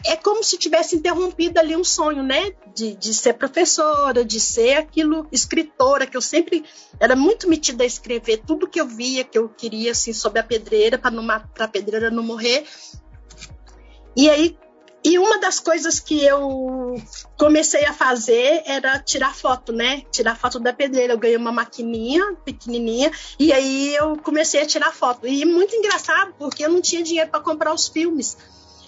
é 0.04 0.16
como 0.16 0.42
se 0.42 0.56
tivesse 0.58 0.96
interrompido 0.96 1.58
ali 1.58 1.76
um 1.76 1.84
sonho, 1.84 2.22
né? 2.22 2.52
De, 2.74 2.94
de 2.94 3.14
ser 3.14 3.34
professora, 3.34 4.24
de 4.24 4.38
ser 4.38 4.74
aquilo, 4.74 5.26
escritora, 5.32 6.06
que 6.06 6.16
eu 6.16 6.20
sempre 6.20 6.64
era 7.00 7.16
muito 7.16 7.48
metida 7.48 7.84
a 7.84 7.86
escrever 7.86 8.42
tudo 8.46 8.68
que 8.68 8.80
eu 8.80 8.86
via, 8.86 9.24
que 9.24 9.38
eu 9.38 9.48
queria, 9.48 9.92
assim, 9.92 10.12
sobre 10.12 10.40
a 10.40 10.44
pedreira, 10.44 10.98
para 10.98 11.64
a 11.64 11.68
pedreira 11.68 12.10
não 12.10 12.22
morrer. 12.22 12.64
E 14.16 14.30
aí, 14.30 14.56
e 15.04 15.20
uma 15.20 15.38
das 15.38 15.60
coisas 15.60 16.00
que 16.00 16.24
eu 16.24 16.96
comecei 17.38 17.84
a 17.84 17.92
fazer 17.92 18.62
era 18.66 18.98
tirar 18.98 19.32
foto, 19.32 19.72
né? 19.72 20.02
Tirar 20.10 20.36
foto 20.36 20.58
da 20.58 20.72
pedreira. 20.72 21.12
Eu 21.12 21.18
ganhei 21.18 21.36
uma 21.36 21.52
maquininha 21.52 22.34
pequenininha 22.44 23.12
e 23.38 23.52
aí 23.52 23.94
eu 23.94 24.16
comecei 24.16 24.62
a 24.62 24.66
tirar 24.66 24.92
foto. 24.92 25.24
E 25.24 25.44
muito 25.44 25.76
engraçado, 25.76 26.34
porque 26.36 26.64
eu 26.64 26.70
não 26.70 26.80
tinha 26.80 27.04
dinheiro 27.04 27.30
para 27.30 27.38
comprar 27.38 27.72
os 27.72 27.86
filmes. 27.86 28.36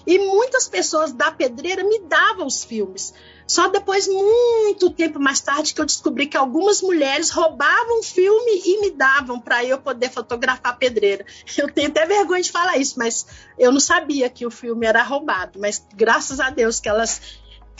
E 0.09 0.17
muitas 0.17 0.67
pessoas 0.67 1.13
da 1.13 1.29
pedreira 1.29 1.83
me 1.83 1.99
davam 1.99 2.47
os 2.47 2.63
filmes. 2.63 3.13
Só 3.45 3.67
depois, 3.67 4.07
muito 4.07 4.89
tempo 4.89 5.19
mais 5.19 5.39
tarde, 5.39 5.71
que 5.71 5.79
eu 5.79 5.85
descobri 5.85 6.25
que 6.25 6.35
algumas 6.35 6.81
mulheres 6.81 7.29
roubavam 7.29 8.01
filme 8.01 8.59
e 8.65 8.81
me 8.81 8.89
davam 8.89 9.39
para 9.39 9.63
eu 9.63 9.77
poder 9.77 10.09
fotografar 10.09 10.79
pedreira. 10.79 11.23
Eu 11.55 11.71
tenho 11.71 11.89
até 11.89 12.07
vergonha 12.07 12.41
de 12.41 12.51
falar 12.51 12.77
isso, 12.77 12.97
mas 12.97 13.27
eu 13.55 13.71
não 13.71 13.79
sabia 13.79 14.31
que 14.31 14.47
o 14.47 14.49
filme 14.49 14.87
era 14.87 15.03
roubado. 15.03 15.59
Mas 15.59 15.85
graças 15.93 16.39
a 16.39 16.49
Deus 16.49 16.79
que 16.79 16.89
elas 16.89 17.21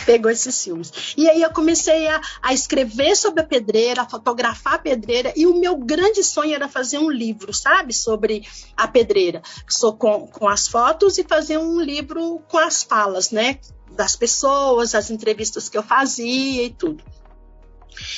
pegou 0.05 0.31
esses 0.31 0.63
filmes. 0.63 1.13
E 1.17 1.29
aí 1.29 1.41
eu 1.41 1.51
comecei 1.51 2.07
a, 2.07 2.21
a, 2.41 2.53
escrever 2.53 3.15
sobre 3.15 3.41
a 3.41 3.45
pedreira, 3.45 4.01
a 4.01 4.09
fotografar 4.09 4.75
a 4.75 4.79
pedreira, 4.79 5.33
e 5.35 5.45
o 5.45 5.59
meu 5.59 5.77
grande 5.77 6.23
sonho 6.23 6.53
era 6.53 6.67
fazer 6.67 6.97
um 6.97 7.09
livro, 7.09 7.53
sabe, 7.53 7.93
sobre 7.93 8.47
a 8.75 8.87
pedreira, 8.87 9.41
só 9.67 9.91
com, 9.91 10.27
com 10.27 10.47
as 10.47 10.67
fotos 10.67 11.17
e 11.17 11.23
fazer 11.23 11.57
um 11.57 11.79
livro 11.79 12.41
com 12.47 12.57
as 12.57 12.83
falas, 12.83 13.31
né, 13.31 13.59
das 13.91 14.15
pessoas, 14.15 14.95
as 14.95 15.09
entrevistas 15.09 15.69
que 15.69 15.77
eu 15.77 15.83
fazia 15.83 16.63
e 16.63 16.69
tudo. 16.69 17.03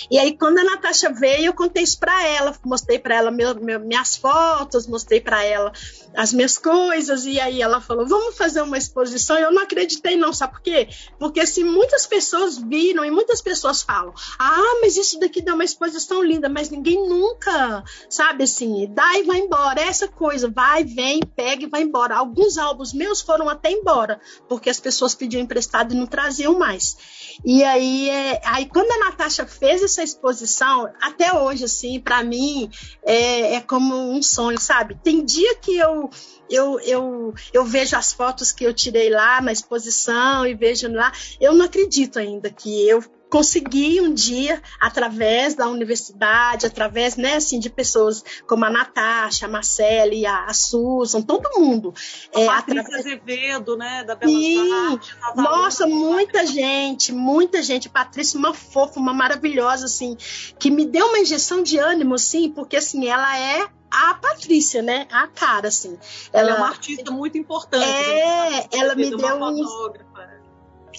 E 0.09 0.17
aí, 0.17 0.37
quando 0.37 0.59
a 0.59 0.63
Natasha 0.63 1.11
veio, 1.11 1.45
eu 1.45 1.53
contei 1.53 1.83
isso 1.83 1.99
para 1.99 2.27
ela, 2.27 2.55
mostrei 2.63 2.99
para 2.99 3.15
ela 3.15 3.31
meu, 3.31 3.55
meu, 3.55 3.79
minhas 3.79 4.15
fotos, 4.15 4.87
mostrei 4.87 5.21
para 5.21 5.43
ela 5.43 5.71
as 6.15 6.33
minhas 6.33 6.57
coisas, 6.57 7.25
e 7.25 7.39
aí 7.39 7.61
ela 7.61 7.79
falou: 7.79 8.07
vamos 8.07 8.37
fazer 8.37 8.61
uma 8.61 8.77
exposição. 8.77 9.37
Eu 9.37 9.51
não 9.51 9.63
acreditei, 9.63 10.15
não, 10.15 10.33
sabe 10.33 10.53
por 10.53 10.61
quê? 10.61 10.89
Porque 11.17 11.45
se 11.45 11.63
muitas 11.63 12.05
pessoas 12.05 12.57
viram 12.57 13.05
e 13.05 13.11
muitas 13.11 13.41
pessoas 13.41 13.81
falam: 13.81 14.13
ah, 14.37 14.79
mas 14.81 14.97
isso 14.97 15.19
daqui 15.19 15.41
dá 15.41 15.53
uma 15.53 15.63
exposição 15.63 16.23
linda, 16.23 16.49
mas 16.49 16.69
ninguém 16.69 17.07
nunca, 17.07 17.83
sabe 18.09 18.43
assim, 18.43 18.87
dá 18.93 19.17
e 19.17 19.23
vai 19.23 19.39
embora. 19.39 19.81
É 19.81 19.87
essa 19.87 20.07
coisa, 20.07 20.49
vai, 20.49 20.83
vem, 20.83 21.21
pega 21.21 21.63
e 21.63 21.69
vai 21.69 21.81
embora. 21.81 22.15
Alguns 22.15 22.57
álbuns 22.57 22.93
meus 22.93 23.21
foram 23.21 23.49
até 23.49 23.71
embora, 23.71 24.19
porque 24.47 24.69
as 24.69 24.79
pessoas 24.79 25.15
pediam 25.15 25.41
emprestado 25.41 25.93
e 25.93 25.97
não 25.97 26.05
traziam 26.05 26.57
mais. 26.57 26.97
E 27.45 27.63
aí, 27.63 28.09
é, 28.09 28.41
aí 28.45 28.65
quando 28.65 28.91
a 28.91 29.09
Natasha 29.09 29.45
fez 29.61 29.83
essa 29.83 30.01
exposição, 30.01 30.91
até 30.99 31.31
hoje, 31.31 31.65
assim, 31.65 31.99
para 31.99 32.23
mim, 32.23 32.67
é, 33.03 33.53
é 33.57 33.61
como 33.61 33.95
um 33.95 34.19
sonho, 34.19 34.59
sabe? 34.59 34.97
Tem 35.03 35.23
dia 35.23 35.55
que 35.57 35.77
eu 35.77 36.09
eu, 36.49 36.79
eu, 36.81 37.33
eu 37.53 37.63
vejo 37.63 37.95
as 37.95 38.11
fotos 38.11 38.51
que 38.51 38.65
eu 38.65 38.73
tirei 38.73 39.09
lá 39.09 39.39
na 39.39 39.51
exposição 39.53 40.45
e 40.45 40.55
vejo 40.55 40.91
lá, 40.91 41.11
eu 41.39 41.53
não 41.53 41.65
acredito 41.65 42.19
ainda 42.19 42.49
que 42.49 42.89
eu 42.89 43.01
consegui 43.31 44.01
um 44.01 44.13
dia, 44.13 44.61
através 44.79 45.55
da 45.55 45.69
universidade, 45.69 46.65
através 46.65 47.15
né, 47.15 47.35
assim, 47.35 47.59
de 47.59 47.69
pessoas 47.69 48.23
como 48.45 48.65
a 48.65 48.69
Natasha, 48.69 49.45
a 49.45 49.49
Marcele, 49.49 50.25
a, 50.25 50.45
a 50.45 50.53
Susan, 50.53 51.21
todo 51.21 51.49
mundo. 51.57 51.93
A 52.35 52.41
é, 52.41 52.45
Patrícia 52.45 52.81
através... 52.81 53.05
Azevedo, 53.05 53.77
né, 53.77 54.03
da 54.03 54.15
Bela 54.15 54.31
Sim, 54.31 54.91
Artes, 54.91 55.15
nossa, 55.35 55.87
muita 55.87 56.45
gente, 56.45 57.13
muita 57.13 57.63
gente. 57.63 57.87
Patrícia, 57.87 58.37
uma 58.37 58.53
fofa, 58.53 58.99
uma 58.99 59.13
maravilhosa, 59.13 59.85
assim, 59.85 60.17
que 60.59 60.69
me 60.69 60.85
deu 60.85 61.07
uma 61.07 61.19
injeção 61.19 61.63
de 61.63 61.77
ânimo, 61.77 62.15
assim, 62.15 62.49
porque, 62.49 62.75
assim, 62.75 63.07
ela 63.07 63.39
é 63.39 63.65
a 63.89 64.13
Patrícia, 64.15 64.81
né? 64.81 65.07
A 65.09 65.27
cara, 65.27 65.69
assim. 65.69 65.97
Ela, 66.33 66.49
ela 66.49 66.57
é 66.57 66.59
uma 66.59 66.67
artista 66.67 67.11
muito 67.11 67.37
importante. 67.37 67.85
É, 67.85 68.49
né? 68.49 68.65
ela 68.73 68.95
me 68.95 69.09
deu 69.09 69.43
uns, 69.43 69.69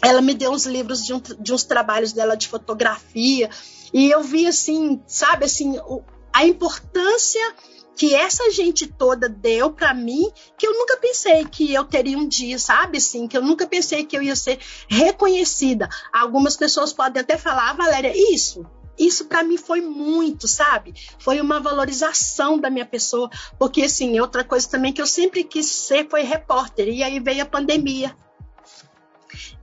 ela 0.00 0.22
me 0.22 0.34
deu 0.34 0.52
uns 0.52 0.64
livros 0.66 1.04
de, 1.04 1.12
um, 1.12 1.20
de 1.20 1.52
uns 1.52 1.64
trabalhos 1.64 2.12
dela 2.12 2.36
de 2.36 2.48
fotografia 2.48 3.50
e 3.92 4.10
eu 4.10 4.22
vi 4.22 4.46
assim, 4.46 5.02
sabe, 5.06 5.44
assim, 5.44 5.78
o, 5.80 6.02
a 6.32 6.46
importância 6.46 7.54
que 7.94 8.14
essa 8.14 8.50
gente 8.50 8.86
toda 8.86 9.28
deu 9.28 9.70
para 9.70 9.92
mim, 9.92 10.30
que 10.56 10.66
eu 10.66 10.72
nunca 10.72 10.96
pensei 10.96 11.44
que 11.44 11.72
eu 11.72 11.84
teria 11.84 12.16
um 12.16 12.26
dia, 12.26 12.58
sabe? 12.58 12.98
Assim, 12.98 13.28
que 13.28 13.36
eu 13.36 13.42
nunca 13.42 13.66
pensei 13.66 14.04
que 14.04 14.16
eu 14.16 14.22
ia 14.22 14.34
ser 14.34 14.58
reconhecida. 14.88 15.88
Algumas 16.10 16.56
pessoas 16.56 16.92
podem 16.92 17.20
até 17.20 17.36
falar, 17.36 17.70
ah, 17.70 17.74
Valéria, 17.74 18.12
isso, 18.32 18.64
isso 18.98 19.26
para 19.26 19.42
mim 19.42 19.58
foi 19.58 19.82
muito, 19.82 20.48
sabe? 20.48 20.94
Foi 21.18 21.40
uma 21.40 21.60
valorização 21.60 22.58
da 22.58 22.70
minha 22.70 22.86
pessoa, 22.86 23.30
porque 23.58 23.82
assim, 23.82 24.18
outra 24.20 24.42
coisa 24.42 24.68
também 24.68 24.92
que 24.92 25.02
eu 25.02 25.06
sempre 25.06 25.44
quis 25.44 25.66
ser 25.66 26.08
foi 26.08 26.22
repórter, 26.22 26.88
e 26.88 27.02
aí 27.02 27.20
veio 27.20 27.42
a 27.42 27.46
pandemia. 27.46 28.16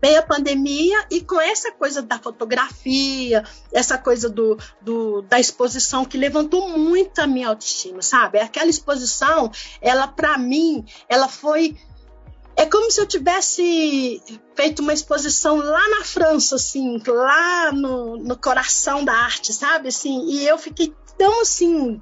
Veio 0.02 0.20
a 0.20 0.24
pandemia 0.24 1.06
e 1.12 1.22
com 1.22 1.40
essa 1.40 1.72
coisa 1.72 2.02
da 2.02 2.20
fotografia, 2.20 3.44
essa 3.72 3.98
coisa 3.98 4.30
do, 4.30 4.58
do, 4.82 5.22
da 5.24 5.40
exposição 5.40 6.06
que 6.06 6.18
levantou 6.18 6.78
muito 6.78 7.20
a 7.20 7.28
minha 7.28 7.50
autoestima, 7.50 8.02
sabe? 8.02 8.40
Aquela 8.40 8.70
exposição, 8.70 9.52
ela 9.82 10.08
para 10.08 10.38
mim, 10.38 10.86
ela 11.08 11.28
foi 11.28 11.78
é 12.56 12.66
como 12.66 12.92
se 12.92 13.00
eu 13.00 13.06
tivesse 13.06 14.22
feito 14.54 14.82
uma 14.82 14.92
exposição 14.92 15.56
lá 15.56 15.90
na 15.92 16.04
França, 16.04 16.56
assim, 16.56 17.02
lá 17.08 17.72
no, 17.72 18.18
no 18.18 18.36
coração 18.36 19.06
da 19.06 19.14
arte, 19.14 19.54
sabe? 19.54 19.88
Assim, 19.88 20.26
e 20.28 20.46
eu 20.46 20.58
fiquei 20.58 20.94
tão 21.18 21.42
assim 21.42 22.02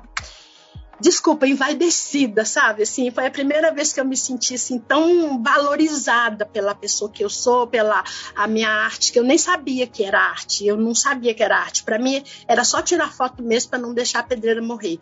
desculpa, 0.99 1.47
envaidecida, 1.47 2.43
sabe? 2.45 2.83
Assim, 2.83 3.11
foi 3.11 3.27
a 3.27 3.31
primeira 3.31 3.71
vez 3.71 3.93
que 3.93 3.99
eu 3.99 4.05
me 4.05 4.17
senti 4.17 4.55
assim 4.55 4.79
tão 4.79 5.41
valorizada 5.41 6.45
pela 6.45 6.73
pessoa 6.73 7.11
que 7.11 7.23
eu 7.23 7.29
sou, 7.29 7.67
pela 7.67 8.03
a 8.35 8.47
minha 8.47 8.69
arte, 8.69 9.11
que 9.11 9.19
eu 9.19 9.23
nem 9.23 9.37
sabia 9.37 9.85
que 9.85 10.03
era 10.03 10.19
arte. 10.19 10.65
Eu 10.65 10.77
não 10.77 10.95
sabia 10.95 11.33
que 11.33 11.43
era 11.43 11.57
arte. 11.57 11.83
Para 11.83 11.99
mim 11.99 12.23
era 12.47 12.63
só 12.63 12.81
tirar 12.81 13.11
foto 13.11 13.43
mesmo 13.43 13.69
para 13.69 13.79
não 13.79 13.93
deixar 13.93 14.19
a 14.19 14.23
pedreira 14.23 14.61
morrer. 14.61 14.99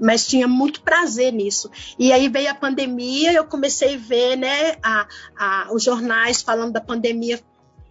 Mas 0.00 0.26
tinha 0.26 0.46
muito 0.46 0.82
prazer 0.82 1.32
nisso. 1.32 1.70
E 1.98 2.12
aí 2.12 2.28
veio 2.28 2.50
a 2.50 2.54
pandemia, 2.54 3.32
eu 3.32 3.44
comecei 3.44 3.94
a 3.94 3.98
ver, 3.98 4.36
né, 4.36 4.76
a, 4.82 5.08
a, 5.36 5.68
os 5.72 5.82
jornais 5.82 6.42
falando 6.42 6.72
da 6.72 6.80
pandemia 6.80 7.40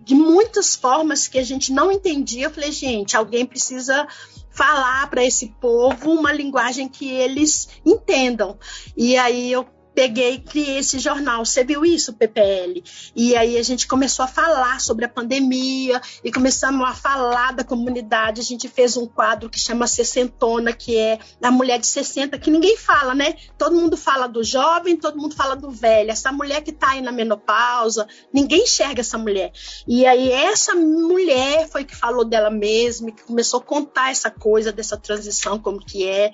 de 0.08 0.16
muitas 0.16 0.74
formas 0.74 1.28
que 1.28 1.38
a 1.38 1.44
gente 1.44 1.74
não 1.74 1.92
entendia. 1.92 2.46
Eu 2.46 2.50
falei, 2.50 2.72
gente, 2.72 3.18
alguém 3.18 3.46
precisa 3.46 4.08
falar 4.50 5.10
para 5.10 5.24
esse 5.24 5.54
povo 5.60 6.14
uma 6.14 6.32
linguagem 6.32 6.88
que 6.88 7.10
eles 7.10 7.68
entendam. 7.86 8.58
E 8.96 9.18
aí 9.18 9.52
eu 9.52 9.68
peguei 9.98 10.36
e 10.36 10.38
criei 10.38 10.78
esse 10.78 11.00
jornal. 11.00 11.44
Você 11.44 11.64
viu 11.64 11.84
isso, 11.84 12.14
PPL? 12.14 12.84
E 13.16 13.36
aí 13.36 13.58
a 13.58 13.64
gente 13.64 13.88
começou 13.88 14.24
a 14.24 14.28
falar 14.28 14.80
sobre 14.80 15.06
a 15.06 15.10
pandemia 15.10 16.00
e 16.24 16.32
começamos 16.32 16.88
a 16.88 16.94
falar 16.94 17.54
da 17.54 17.64
comunidade. 17.64 18.40
A 18.40 18.44
gente 18.44 18.70
fez 18.70 18.96
um 18.96 19.08
quadro 19.08 19.50
que 19.50 19.60
chama 19.60 19.88
Sessentona, 19.88 20.72
que 20.72 20.96
é 20.96 21.18
da 21.42 21.50
mulher 21.50 21.80
de 21.80 21.88
60, 21.88 22.38
que 22.38 22.52
ninguém 22.52 22.78
fala, 22.78 23.16
né? 23.16 23.38
Todo 23.58 23.76
mundo 23.76 23.98
fala 23.98 24.28
do 24.28 24.44
jovem, 24.44 24.96
todo 24.96 25.18
mundo 25.18 25.34
fala 25.34 25.56
do 25.56 25.72
velho. 25.72 26.12
Essa 26.12 26.32
mulher 26.32 26.62
que 26.62 26.70
está 26.70 26.92
aí 26.92 27.02
na 27.02 27.12
menopausa, 27.12 28.08
ninguém 28.32 28.66
enxerga 28.66 29.02
essa 29.02 29.18
mulher. 29.18 29.52
E 29.88 30.06
aí 30.06 30.32
essa 30.32 30.76
mulher 30.76 31.68
foi 31.70 31.84
que 31.84 31.96
falou 31.96 32.24
dela 32.24 32.52
mesma, 32.52 33.12
que 33.12 33.24
começou 33.24 33.62
a 33.62 33.64
contar 33.64 34.12
essa 34.12 34.30
coisa 34.30 34.72
dessa 34.72 34.96
transição, 34.96 35.58
como 35.58 35.84
que 35.84 36.08
é 36.08 36.34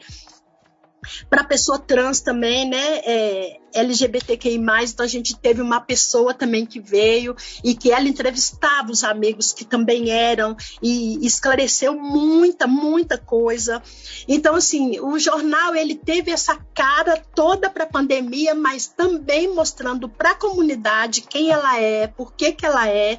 para 1.30 1.44
pessoa 1.44 1.80
trans 1.80 2.22
também, 2.22 2.68
né? 2.68 2.98
É, 3.06 3.60
LGBTQI+, 3.74 4.58
então 4.58 5.06
a 5.06 5.10
gente 5.10 5.36
teve 5.38 5.62
uma 5.62 5.82
pessoa 5.82 6.34
também 6.34 6.66
que 6.66 6.80
veio 6.80 7.36
e 7.64 7.76
que 7.76 7.92
ela 7.92 8.08
entrevistava 8.08 8.92
os 8.92 9.04
amigos 9.04 9.54
que 9.54 9.66
também 9.66 10.10
eram 10.10 10.56
e 10.82 11.26
esclareceu 11.26 11.94
muita, 11.94 12.68
muita 12.68 13.18
coisa. 13.18 13.82
Então, 14.28 14.56
assim, 14.56 15.00
o 15.00 15.18
jornal, 15.20 15.76
ele 15.76 15.96
teve 15.96 16.32
essa 16.32 16.56
cara 16.74 17.22
toda 17.36 17.70
para 17.70 17.84
a 17.84 17.90
pandemia, 17.90 18.54
mas 18.54 18.88
também 18.88 19.54
mostrando 19.54 20.08
para 20.08 20.32
a 20.32 20.36
comunidade 20.36 21.22
quem 21.22 21.52
ela 21.52 21.80
é, 21.80 22.08
por 22.08 22.34
que 22.34 22.52
que 22.52 22.66
ela 22.66 22.88
é, 22.88 23.18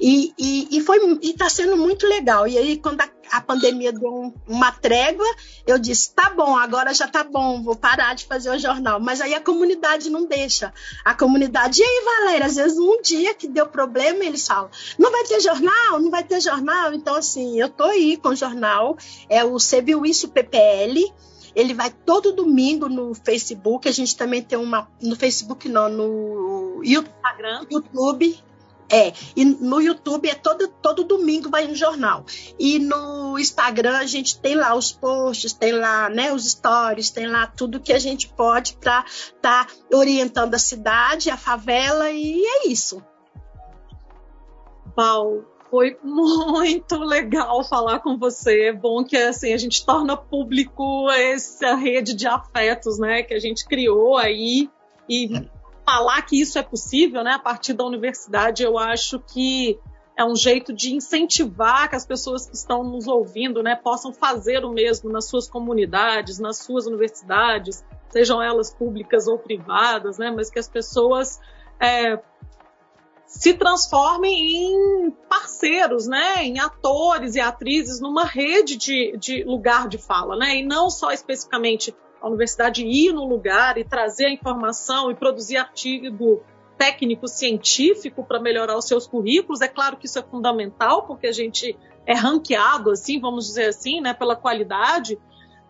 e, 0.00 0.32
e, 0.38 0.68
e 0.76 0.80
foi, 0.80 0.98
e 1.22 1.30
está 1.30 1.48
sendo 1.48 1.76
muito 1.76 2.06
legal. 2.06 2.46
E 2.46 2.56
aí, 2.56 2.76
quando 2.76 3.00
a 3.00 3.08
a 3.30 3.40
pandemia 3.40 3.92
deu 3.92 4.12
um, 4.12 4.32
uma 4.46 4.72
trégua, 4.72 5.26
eu 5.66 5.78
disse: 5.78 6.14
tá 6.14 6.30
bom, 6.30 6.56
agora 6.56 6.92
já 6.94 7.06
tá 7.06 7.24
bom, 7.24 7.62
vou 7.62 7.76
parar 7.76 8.14
de 8.14 8.24
fazer 8.24 8.50
o 8.50 8.58
jornal. 8.58 9.00
Mas 9.00 9.20
aí 9.20 9.34
a 9.34 9.40
comunidade 9.40 9.95
não 10.04 10.26
deixa. 10.26 10.72
A 11.04 11.14
comunidade, 11.14 11.80
e 11.80 11.84
aí, 11.84 12.04
Valéria, 12.04 12.46
às 12.46 12.56
vezes 12.56 12.78
um 12.78 13.00
dia 13.00 13.34
que 13.34 13.48
deu 13.48 13.66
problema, 13.66 14.24
eles 14.24 14.46
falam: 14.46 14.70
não 14.98 15.10
vai 15.10 15.24
ter 15.24 15.40
jornal, 15.40 15.98
não 15.98 16.10
vai 16.10 16.22
ter 16.22 16.40
jornal. 16.40 16.92
Então, 16.92 17.14
assim, 17.14 17.58
eu 17.58 17.68
tô 17.68 17.84
aí 17.84 18.16
com 18.16 18.28
o 18.28 18.36
jornal, 18.36 18.96
é 19.28 19.44
o 19.44 19.56
Isso 19.56 20.28
PPL. 20.28 21.12
Ele 21.54 21.72
vai 21.72 21.90
todo 21.90 22.32
domingo 22.32 22.86
no 22.86 23.14
Facebook. 23.14 23.88
A 23.88 23.92
gente 23.92 24.14
também 24.14 24.42
tem 24.42 24.58
uma. 24.58 24.90
No 25.00 25.16
Facebook, 25.16 25.66
não, 25.70 25.88
no 25.88 26.82
Instagram, 26.84 27.64
YouTube 27.70 28.45
é, 28.90 29.12
e 29.34 29.44
no 29.44 29.80
YouTube 29.80 30.28
é 30.28 30.34
todo, 30.34 30.68
todo 30.68 31.04
domingo 31.04 31.50
vai 31.50 31.66
um 31.66 31.74
jornal. 31.74 32.24
E 32.58 32.78
no 32.78 33.38
Instagram 33.38 33.98
a 33.98 34.06
gente 34.06 34.40
tem 34.40 34.54
lá 34.54 34.74
os 34.74 34.92
posts, 34.92 35.52
tem 35.52 35.72
lá 35.72 36.08
né, 36.08 36.32
os 36.32 36.50
stories, 36.50 37.10
tem 37.10 37.26
lá 37.26 37.46
tudo 37.46 37.80
que 37.80 37.92
a 37.92 37.98
gente 37.98 38.28
pode 38.28 38.76
para 38.76 39.04
estar 39.06 39.66
tá 39.66 39.72
orientando 39.92 40.54
a 40.54 40.58
cidade, 40.58 41.30
a 41.30 41.36
favela, 41.36 42.10
e 42.10 42.44
é 42.44 42.68
isso. 42.68 43.02
Val, 44.96 45.44
foi 45.70 45.98
muito 46.02 46.96
legal 46.98 47.62
falar 47.64 47.98
com 48.00 48.16
você. 48.16 48.68
É 48.68 48.72
bom 48.72 49.04
que 49.04 49.16
assim 49.16 49.52
a 49.52 49.58
gente 49.58 49.84
torna 49.84 50.16
público 50.16 51.10
essa 51.10 51.74
rede 51.74 52.14
de 52.14 52.26
afetos, 52.26 52.98
né, 52.98 53.22
que 53.22 53.34
a 53.34 53.40
gente 53.40 53.66
criou 53.66 54.16
aí 54.16 54.70
e 55.08 55.48
falar 55.86 56.20
que 56.22 56.40
isso 56.40 56.58
é 56.58 56.62
possível, 56.62 57.22
né, 57.22 57.34
a 57.34 57.38
partir 57.38 57.72
da 57.72 57.84
universidade, 57.84 58.64
eu 58.64 58.76
acho 58.76 59.20
que 59.20 59.78
é 60.16 60.24
um 60.24 60.34
jeito 60.34 60.72
de 60.72 60.94
incentivar 60.94 61.88
que 61.88 61.94
as 61.94 62.04
pessoas 62.04 62.46
que 62.46 62.56
estão 62.56 62.82
nos 62.82 63.06
ouvindo, 63.06 63.62
né, 63.62 63.76
possam 63.76 64.12
fazer 64.12 64.64
o 64.64 64.72
mesmo 64.72 65.10
nas 65.10 65.26
suas 65.26 65.48
comunidades, 65.48 66.40
nas 66.40 66.58
suas 66.58 66.86
universidades, 66.86 67.84
sejam 68.10 68.42
elas 68.42 68.74
públicas 68.74 69.28
ou 69.28 69.38
privadas, 69.38 70.18
né, 70.18 70.32
mas 70.34 70.50
que 70.50 70.58
as 70.58 70.68
pessoas 70.68 71.38
é, 71.78 72.18
se 73.26 73.54
transformem 73.54 74.34
em 74.34 75.10
parceiros, 75.28 76.08
né, 76.08 76.42
em 76.42 76.58
atores 76.58 77.36
e 77.36 77.40
atrizes 77.40 78.00
numa 78.00 78.24
rede 78.24 78.76
de, 78.76 79.16
de 79.18 79.44
lugar 79.44 79.86
de 79.86 79.98
fala, 79.98 80.36
né, 80.36 80.56
e 80.56 80.66
não 80.66 80.90
só 80.90 81.12
especificamente 81.12 81.94
a 82.20 82.28
universidade 82.28 82.84
ir 82.84 83.12
no 83.12 83.24
lugar 83.24 83.78
e 83.78 83.84
trazer 83.84 84.26
a 84.26 84.30
informação 84.30 85.10
e 85.10 85.14
produzir 85.14 85.56
artigo 85.56 86.42
técnico 86.76 87.26
científico 87.26 88.24
para 88.24 88.40
melhorar 88.40 88.76
os 88.76 88.86
seus 88.86 89.06
currículos. 89.06 89.60
É 89.60 89.68
claro 89.68 89.96
que 89.96 90.06
isso 90.06 90.18
é 90.18 90.22
fundamental, 90.22 91.06
porque 91.06 91.26
a 91.26 91.32
gente 91.32 91.76
é 92.06 92.14
ranqueado, 92.14 92.90
assim, 92.90 93.18
vamos 93.20 93.46
dizer 93.46 93.68
assim, 93.68 94.00
né, 94.00 94.14
pela 94.14 94.36
qualidade, 94.36 95.18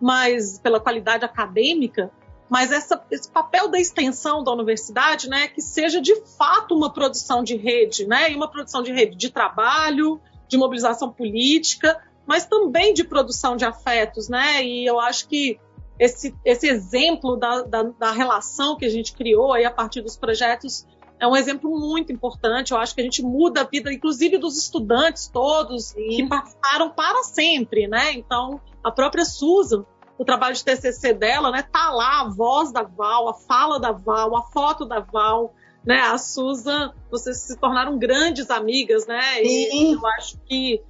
mas 0.00 0.58
pela 0.58 0.80
qualidade 0.80 1.24
acadêmica. 1.24 2.10
Mas 2.48 2.70
essa, 2.70 3.02
esse 3.10 3.30
papel 3.30 3.68
da 3.68 3.78
extensão 3.78 4.44
da 4.44 4.52
universidade, 4.52 5.28
né, 5.28 5.48
que 5.48 5.60
seja 5.60 6.00
de 6.00 6.14
fato 6.38 6.74
uma 6.76 6.92
produção 6.92 7.42
de 7.42 7.56
rede, 7.56 8.06
né, 8.06 8.30
e 8.30 8.36
uma 8.36 8.48
produção 8.48 8.82
de 8.82 8.92
rede 8.92 9.16
de 9.16 9.30
trabalho, 9.30 10.20
de 10.48 10.56
mobilização 10.56 11.10
política, 11.10 12.00
mas 12.26 12.44
também 12.44 12.92
de 12.92 13.02
produção 13.02 13.56
de 13.56 13.64
afetos, 13.64 14.28
né, 14.28 14.62
e 14.64 14.84
eu 14.84 15.00
acho 15.00 15.28
que 15.28 15.58
esse, 15.98 16.34
esse 16.44 16.68
exemplo 16.68 17.36
da, 17.36 17.62
da, 17.62 17.82
da, 17.82 18.10
relação 18.10 18.76
que 18.76 18.84
a 18.84 18.88
gente 18.88 19.12
criou 19.14 19.52
aí 19.52 19.64
a 19.64 19.70
partir 19.70 20.02
dos 20.02 20.16
projetos 20.16 20.86
é 21.18 21.26
um 21.26 21.34
exemplo 21.34 21.70
muito 21.70 22.12
importante. 22.12 22.72
Eu 22.72 22.78
acho 22.78 22.94
que 22.94 23.00
a 23.00 23.04
gente 23.04 23.22
muda 23.22 23.62
a 23.62 23.64
vida, 23.64 23.92
inclusive 23.92 24.36
dos 24.36 24.58
estudantes 24.58 25.28
todos 25.28 25.86
Sim. 25.86 26.08
que 26.08 26.28
passaram 26.28 26.90
para 26.90 27.22
sempre, 27.22 27.86
né? 27.86 28.12
Então, 28.12 28.60
a 28.84 28.90
própria 28.90 29.24
Susan, 29.24 29.86
o 30.18 30.24
trabalho 30.24 30.54
de 30.54 30.64
TCC 30.64 31.14
dela, 31.14 31.50
né? 31.50 31.62
Tá 31.62 31.90
lá 31.90 32.20
a 32.20 32.28
voz 32.28 32.70
da 32.70 32.82
Val, 32.82 33.28
a 33.28 33.34
fala 33.34 33.80
da 33.80 33.92
Val, 33.92 34.36
a 34.36 34.42
foto 34.42 34.84
da 34.84 35.00
Val, 35.00 35.54
né? 35.84 36.00
A 36.00 36.18
Susan, 36.18 36.92
vocês 37.10 37.38
se 37.38 37.56
tornaram 37.56 37.98
grandes 37.98 38.50
amigas, 38.50 39.06
né? 39.06 39.22
Sim. 39.42 39.92
E 39.92 39.92
eu 39.94 40.06
acho 40.06 40.38
que, 40.40 40.82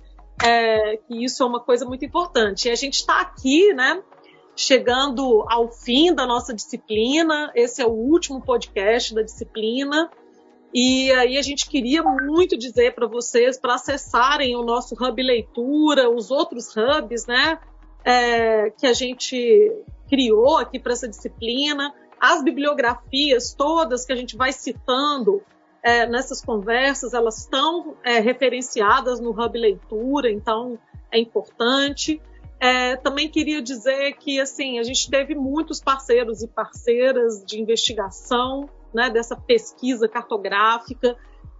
é, 0.45 0.97
que 0.97 1.25
isso 1.25 1.41
é 1.43 1.47
uma 1.47 1.61
coisa 1.61 1.85
muito 1.85 2.05
importante. 2.05 2.67
E 2.67 2.71
a 2.73 2.75
gente 2.75 2.95
está 2.95 3.21
aqui, 3.21 3.73
né? 3.73 4.03
Chegando 4.57 5.45
ao 5.49 5.71
fim 5.71 6.15
da 6.15 6.27
nossa 6.27 6.55
disciplina. 6.55 7.53
Esse 7.55 7.83
é 7.83 7.87
o 7.87 7.91
último 7.91 8.41
podcast 8.41 9.15
da 9.15 9.23
disciplina. 9.23 10.11
E 10.73 11.11
aí 11.13 11.37
a 11.37 11.43
gente 11.43 11.69
queria 11.69 12.03
muito 12.03 12.57
dizer 12.57 12.95
para 12.95 13.07
vocês 13.07 13.59
para 13.59 13.75
acessarem 13.75 14.57
o 14.57 14.63
nosso 14.63 14.95
hub 14.95 15.23
leitura, 15.23 16.11
os 16.11 16.31
outros 16.31 16.75
hubs, 16.77 17.27
né, 17.27 17.59
é, 18.05 18.71
que 18.71 18.87
a 18.87 18.93
gente 18.93 19.73
criou 20.09 20.59
aqui 20.59 20.79
para 20.79 20.93
essa 20.93 21.09
disciplina, 21.09 21.95
as 22.21 22.43
bibliografias 22.43 23.55
todas 23.55 24.05
que 24.05 24.13
a 24.13 24.17
gente 24.17 24.37
vai 24.37 24.53
citando 24.53 25.43
é, 25.83 26.07
nessas 26.07 26.45
conversas, 26.45 27.15
elas 27.15 27.39
estão 27.39 27.97
é, 28.05 28.19
referenciadas 28.19 29.21
no 29.21 29.31
hub 29.31 29.59
leitura, 29.59 30.31
então 30.31 30.79
é 31.11 31.19
importante. 31.19 32.21
É, 32.59 32.97
também 32.97 33.29
queria 33.29 33.61
dizer 33.61 34.15
que 34.15 34.41
assim 34.41 34.79
a 34.79 34.83
gente 34.83 35.11
teve 35.11 35.35
muitos 35.35 35.81
parceiros 35.81 36.43
e 36.43 36.49
parceiras 36.49 37.45
de 37.45 37.61
investigação 37.61 38.69
né, 38.95 39.11
dessa 39.11 39.37
pesquisa 39.37 40.09
cartográfica 40.09 41.17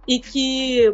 e 0.07 0.19
que 0.19 0.91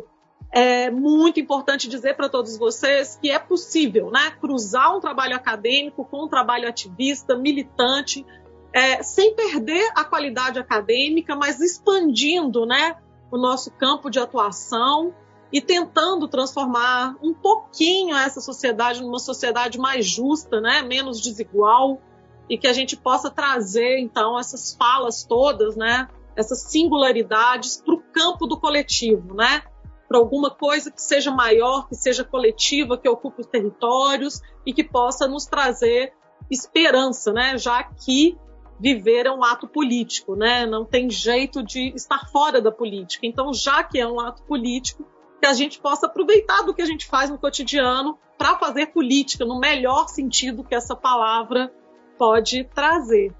é 0.51 0.91
muito 0.91 1.39
importante 1.39 1.87
dizer 1.87 2.15
para 2.15 2.27
todos 2.27 2.57
vocês 2.57 3.17
que 3.21 3.31
é 3.31 3.39
possível 3.39 4.11
né, 4.11 4.31
cruzar 4.41 4.95
um 4.95 4.99
trabalho 4.99 5.35
acadêmico 5.35 6.05
com 6.05 6.25
um 6.25 6.27
trabalho 6.27 6.67
ativista, 6.67 7.35
militante, 7.35 8.25
é, 8.73 9.01
sem 9.01 9.35
perder 9.35 9.89
a 9.95 10.03
qualidade 10.03 10.59
acadêmica, 10.59 11.35
mas 11.35 11.61
expandindo 11.61 12.65
né, 12.65 12.97
o 13.31 13.37
nosso 13.37 13.71
campo 13.71 14.09
de 14.09 14.19
atuação 14.19 15.15
e 15.53 15.61
tentando 15.61 16.27
transformar 16.27 17.15
um 17.21 17.31
pouquinho 17.31 18.17
essa 18.17 18.41
sociedade 18.41 19.03
numa 19.03 19.19
sociedade 19.19 19.77
mais 19.77 20.03
justa, 20.03 20.59
né, 20.59 20.81
menos 20.81 21.21
desigual, 21.21 22.01
e 22.49 22.57
que 22.57 22.67
a 22.67 22.73
gente 22.73 22.97
possa 22.97 23.29
trazer 23.29 23.99
então 23.99 24.37
essas 24.37 24.73
falas 24.73 25.23
todas, 25.23 25.75
né, 25.75 26.09
essas 26.35 26.63
singularidades 26.63 27.79
para 27.79 27.93
o 27.93 28.01
campo 28.11 28.47
do 28.47 28.59
coletivo, 28.59 29.35
né, 29.35 29.61
para 30.07 30.17
alguma 30.17 30.49
coisa 30.49 30.89
que 30.89 31.01
seja 31.01 31.29
maior, 31.29 31.87
que 31.87 31.95
seja 31.95 32.23
coletiva, 32.23 32.97
que 32.97 33.07
ocupe 33.07 33.41
os 33.41 33.47
territórios 33.47 34.41
e 34.65 34.73
que 34.73 34.83
possa 34.83 35.27
nos 35.27 35.45
trazer 35.45 36.13
esperança, 36.51 37.31
né? 37.31 37.57
Já 37.57 37.81
que 37.83 38.37
viver 38.79 39.25
é 39.25 39.31
um 39.31 39.43
ato 39.43 39.67
político, 39.67 40.35
né? 40.35 40.65
Não 40.67 40.85
tem 40.85 41.09
jeito 41.09 41.63
de 41.63 41.93
estar 41.95 42.29
fora 42.29 42.61
da 42.61 42.71
política. 42.71 43.25
Então, 43.25 43.53
já 43.53 43.83
que 43.83 43.99
é 43.99 44.07
um 44.07 44.19
ato 44.19 44.43
político, 44.43 45.03
que 45.43 45.47
a 45.47 45.53
gente 45.53 45.77
possa 45.77 46.05
aproveitar 46.05 46.61
do 46.61 46.73
que 46.73 46.81
a 46.81 46.85
gente 46.85 47.05
faz 47.05 47.29
no 47.29 47.37
cotidiano 47.37 48.17
para 48.37 48.57
fazer 48.57 48.93
política 48.93 49.43
no 49.43 49.59
melhor 49.59 50.07
sentido 50.07 50.63
que 50.63 50.73
essa 50.73 50.95
palavra 50.95 51.69
pode 52.17 52.63
trazer. 52.73 53.35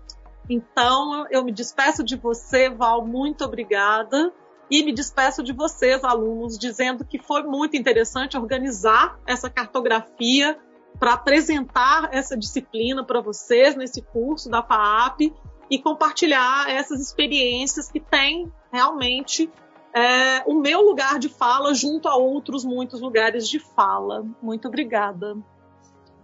Então, 0.49 1.25
eu 1.31 1.45
me 1.45 1.53
despeço 1.53 2.03
de 2.03 2.17
você, 2.17 2.69
Val, 2.69 3.07
muito 3.07 3.45
obrigada. 3.45 4.33
E 4.69 4.83
me 4.83 4.91
despeço 4.91 5.41
de 5.41 5.53
vocês, 5.53 6.03
alunos, 6.03 6.59
dizendo 6.59 7.05
que 7.05 7.17
foi 7.17 7.43
muito 7.43 7.77
interessante 7.77 8.35
organizar 8.35 9.17
essa 9.25 9.49
cartografia 9.49 10.59
para 10.99 11.13
apresentar 11.13 12.09
essa 12.11 12.35
disciplina 12.35 13.05
para 13.05 13.21
vocês 13.21 13.77
nesse 13.77 14.01
curso 14.01 14.49
da 14.49 14.61
FAAP 14.61 15.33
e 15.69 15.79
compartilhar 15.79 16.69
essas 16.69 16.99
experiências 16.99 17.89
que 17.89 18.01
têm 18.01 18.51
realmente 18.73 19.49
é, 19.95 20.43
o 20.47 20.56
meu 20.56 20.82
lugar 20.82 21.19
de 21.19 21.29
fala 21.29 21.73
junto 21.73 22.08
a 22.08 22.15
outros 22.15 22.65
muitos 22.65 22.99
lugares 22.99 23.47
de 23.47 23.60
fala. 23.60 24.25
Muito 24.41 24.67
obrigada. 24.67 25.38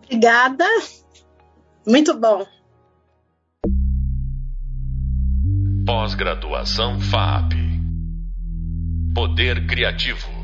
Obrigada. 0.03 0.65
Muito 1.87 2.17
bom. 2.17 2.45
Pós-graduação 5.85 6.99
FAP. 6.99 7.53
Poder 9.13 9.67
Criativo. 9.67 10.38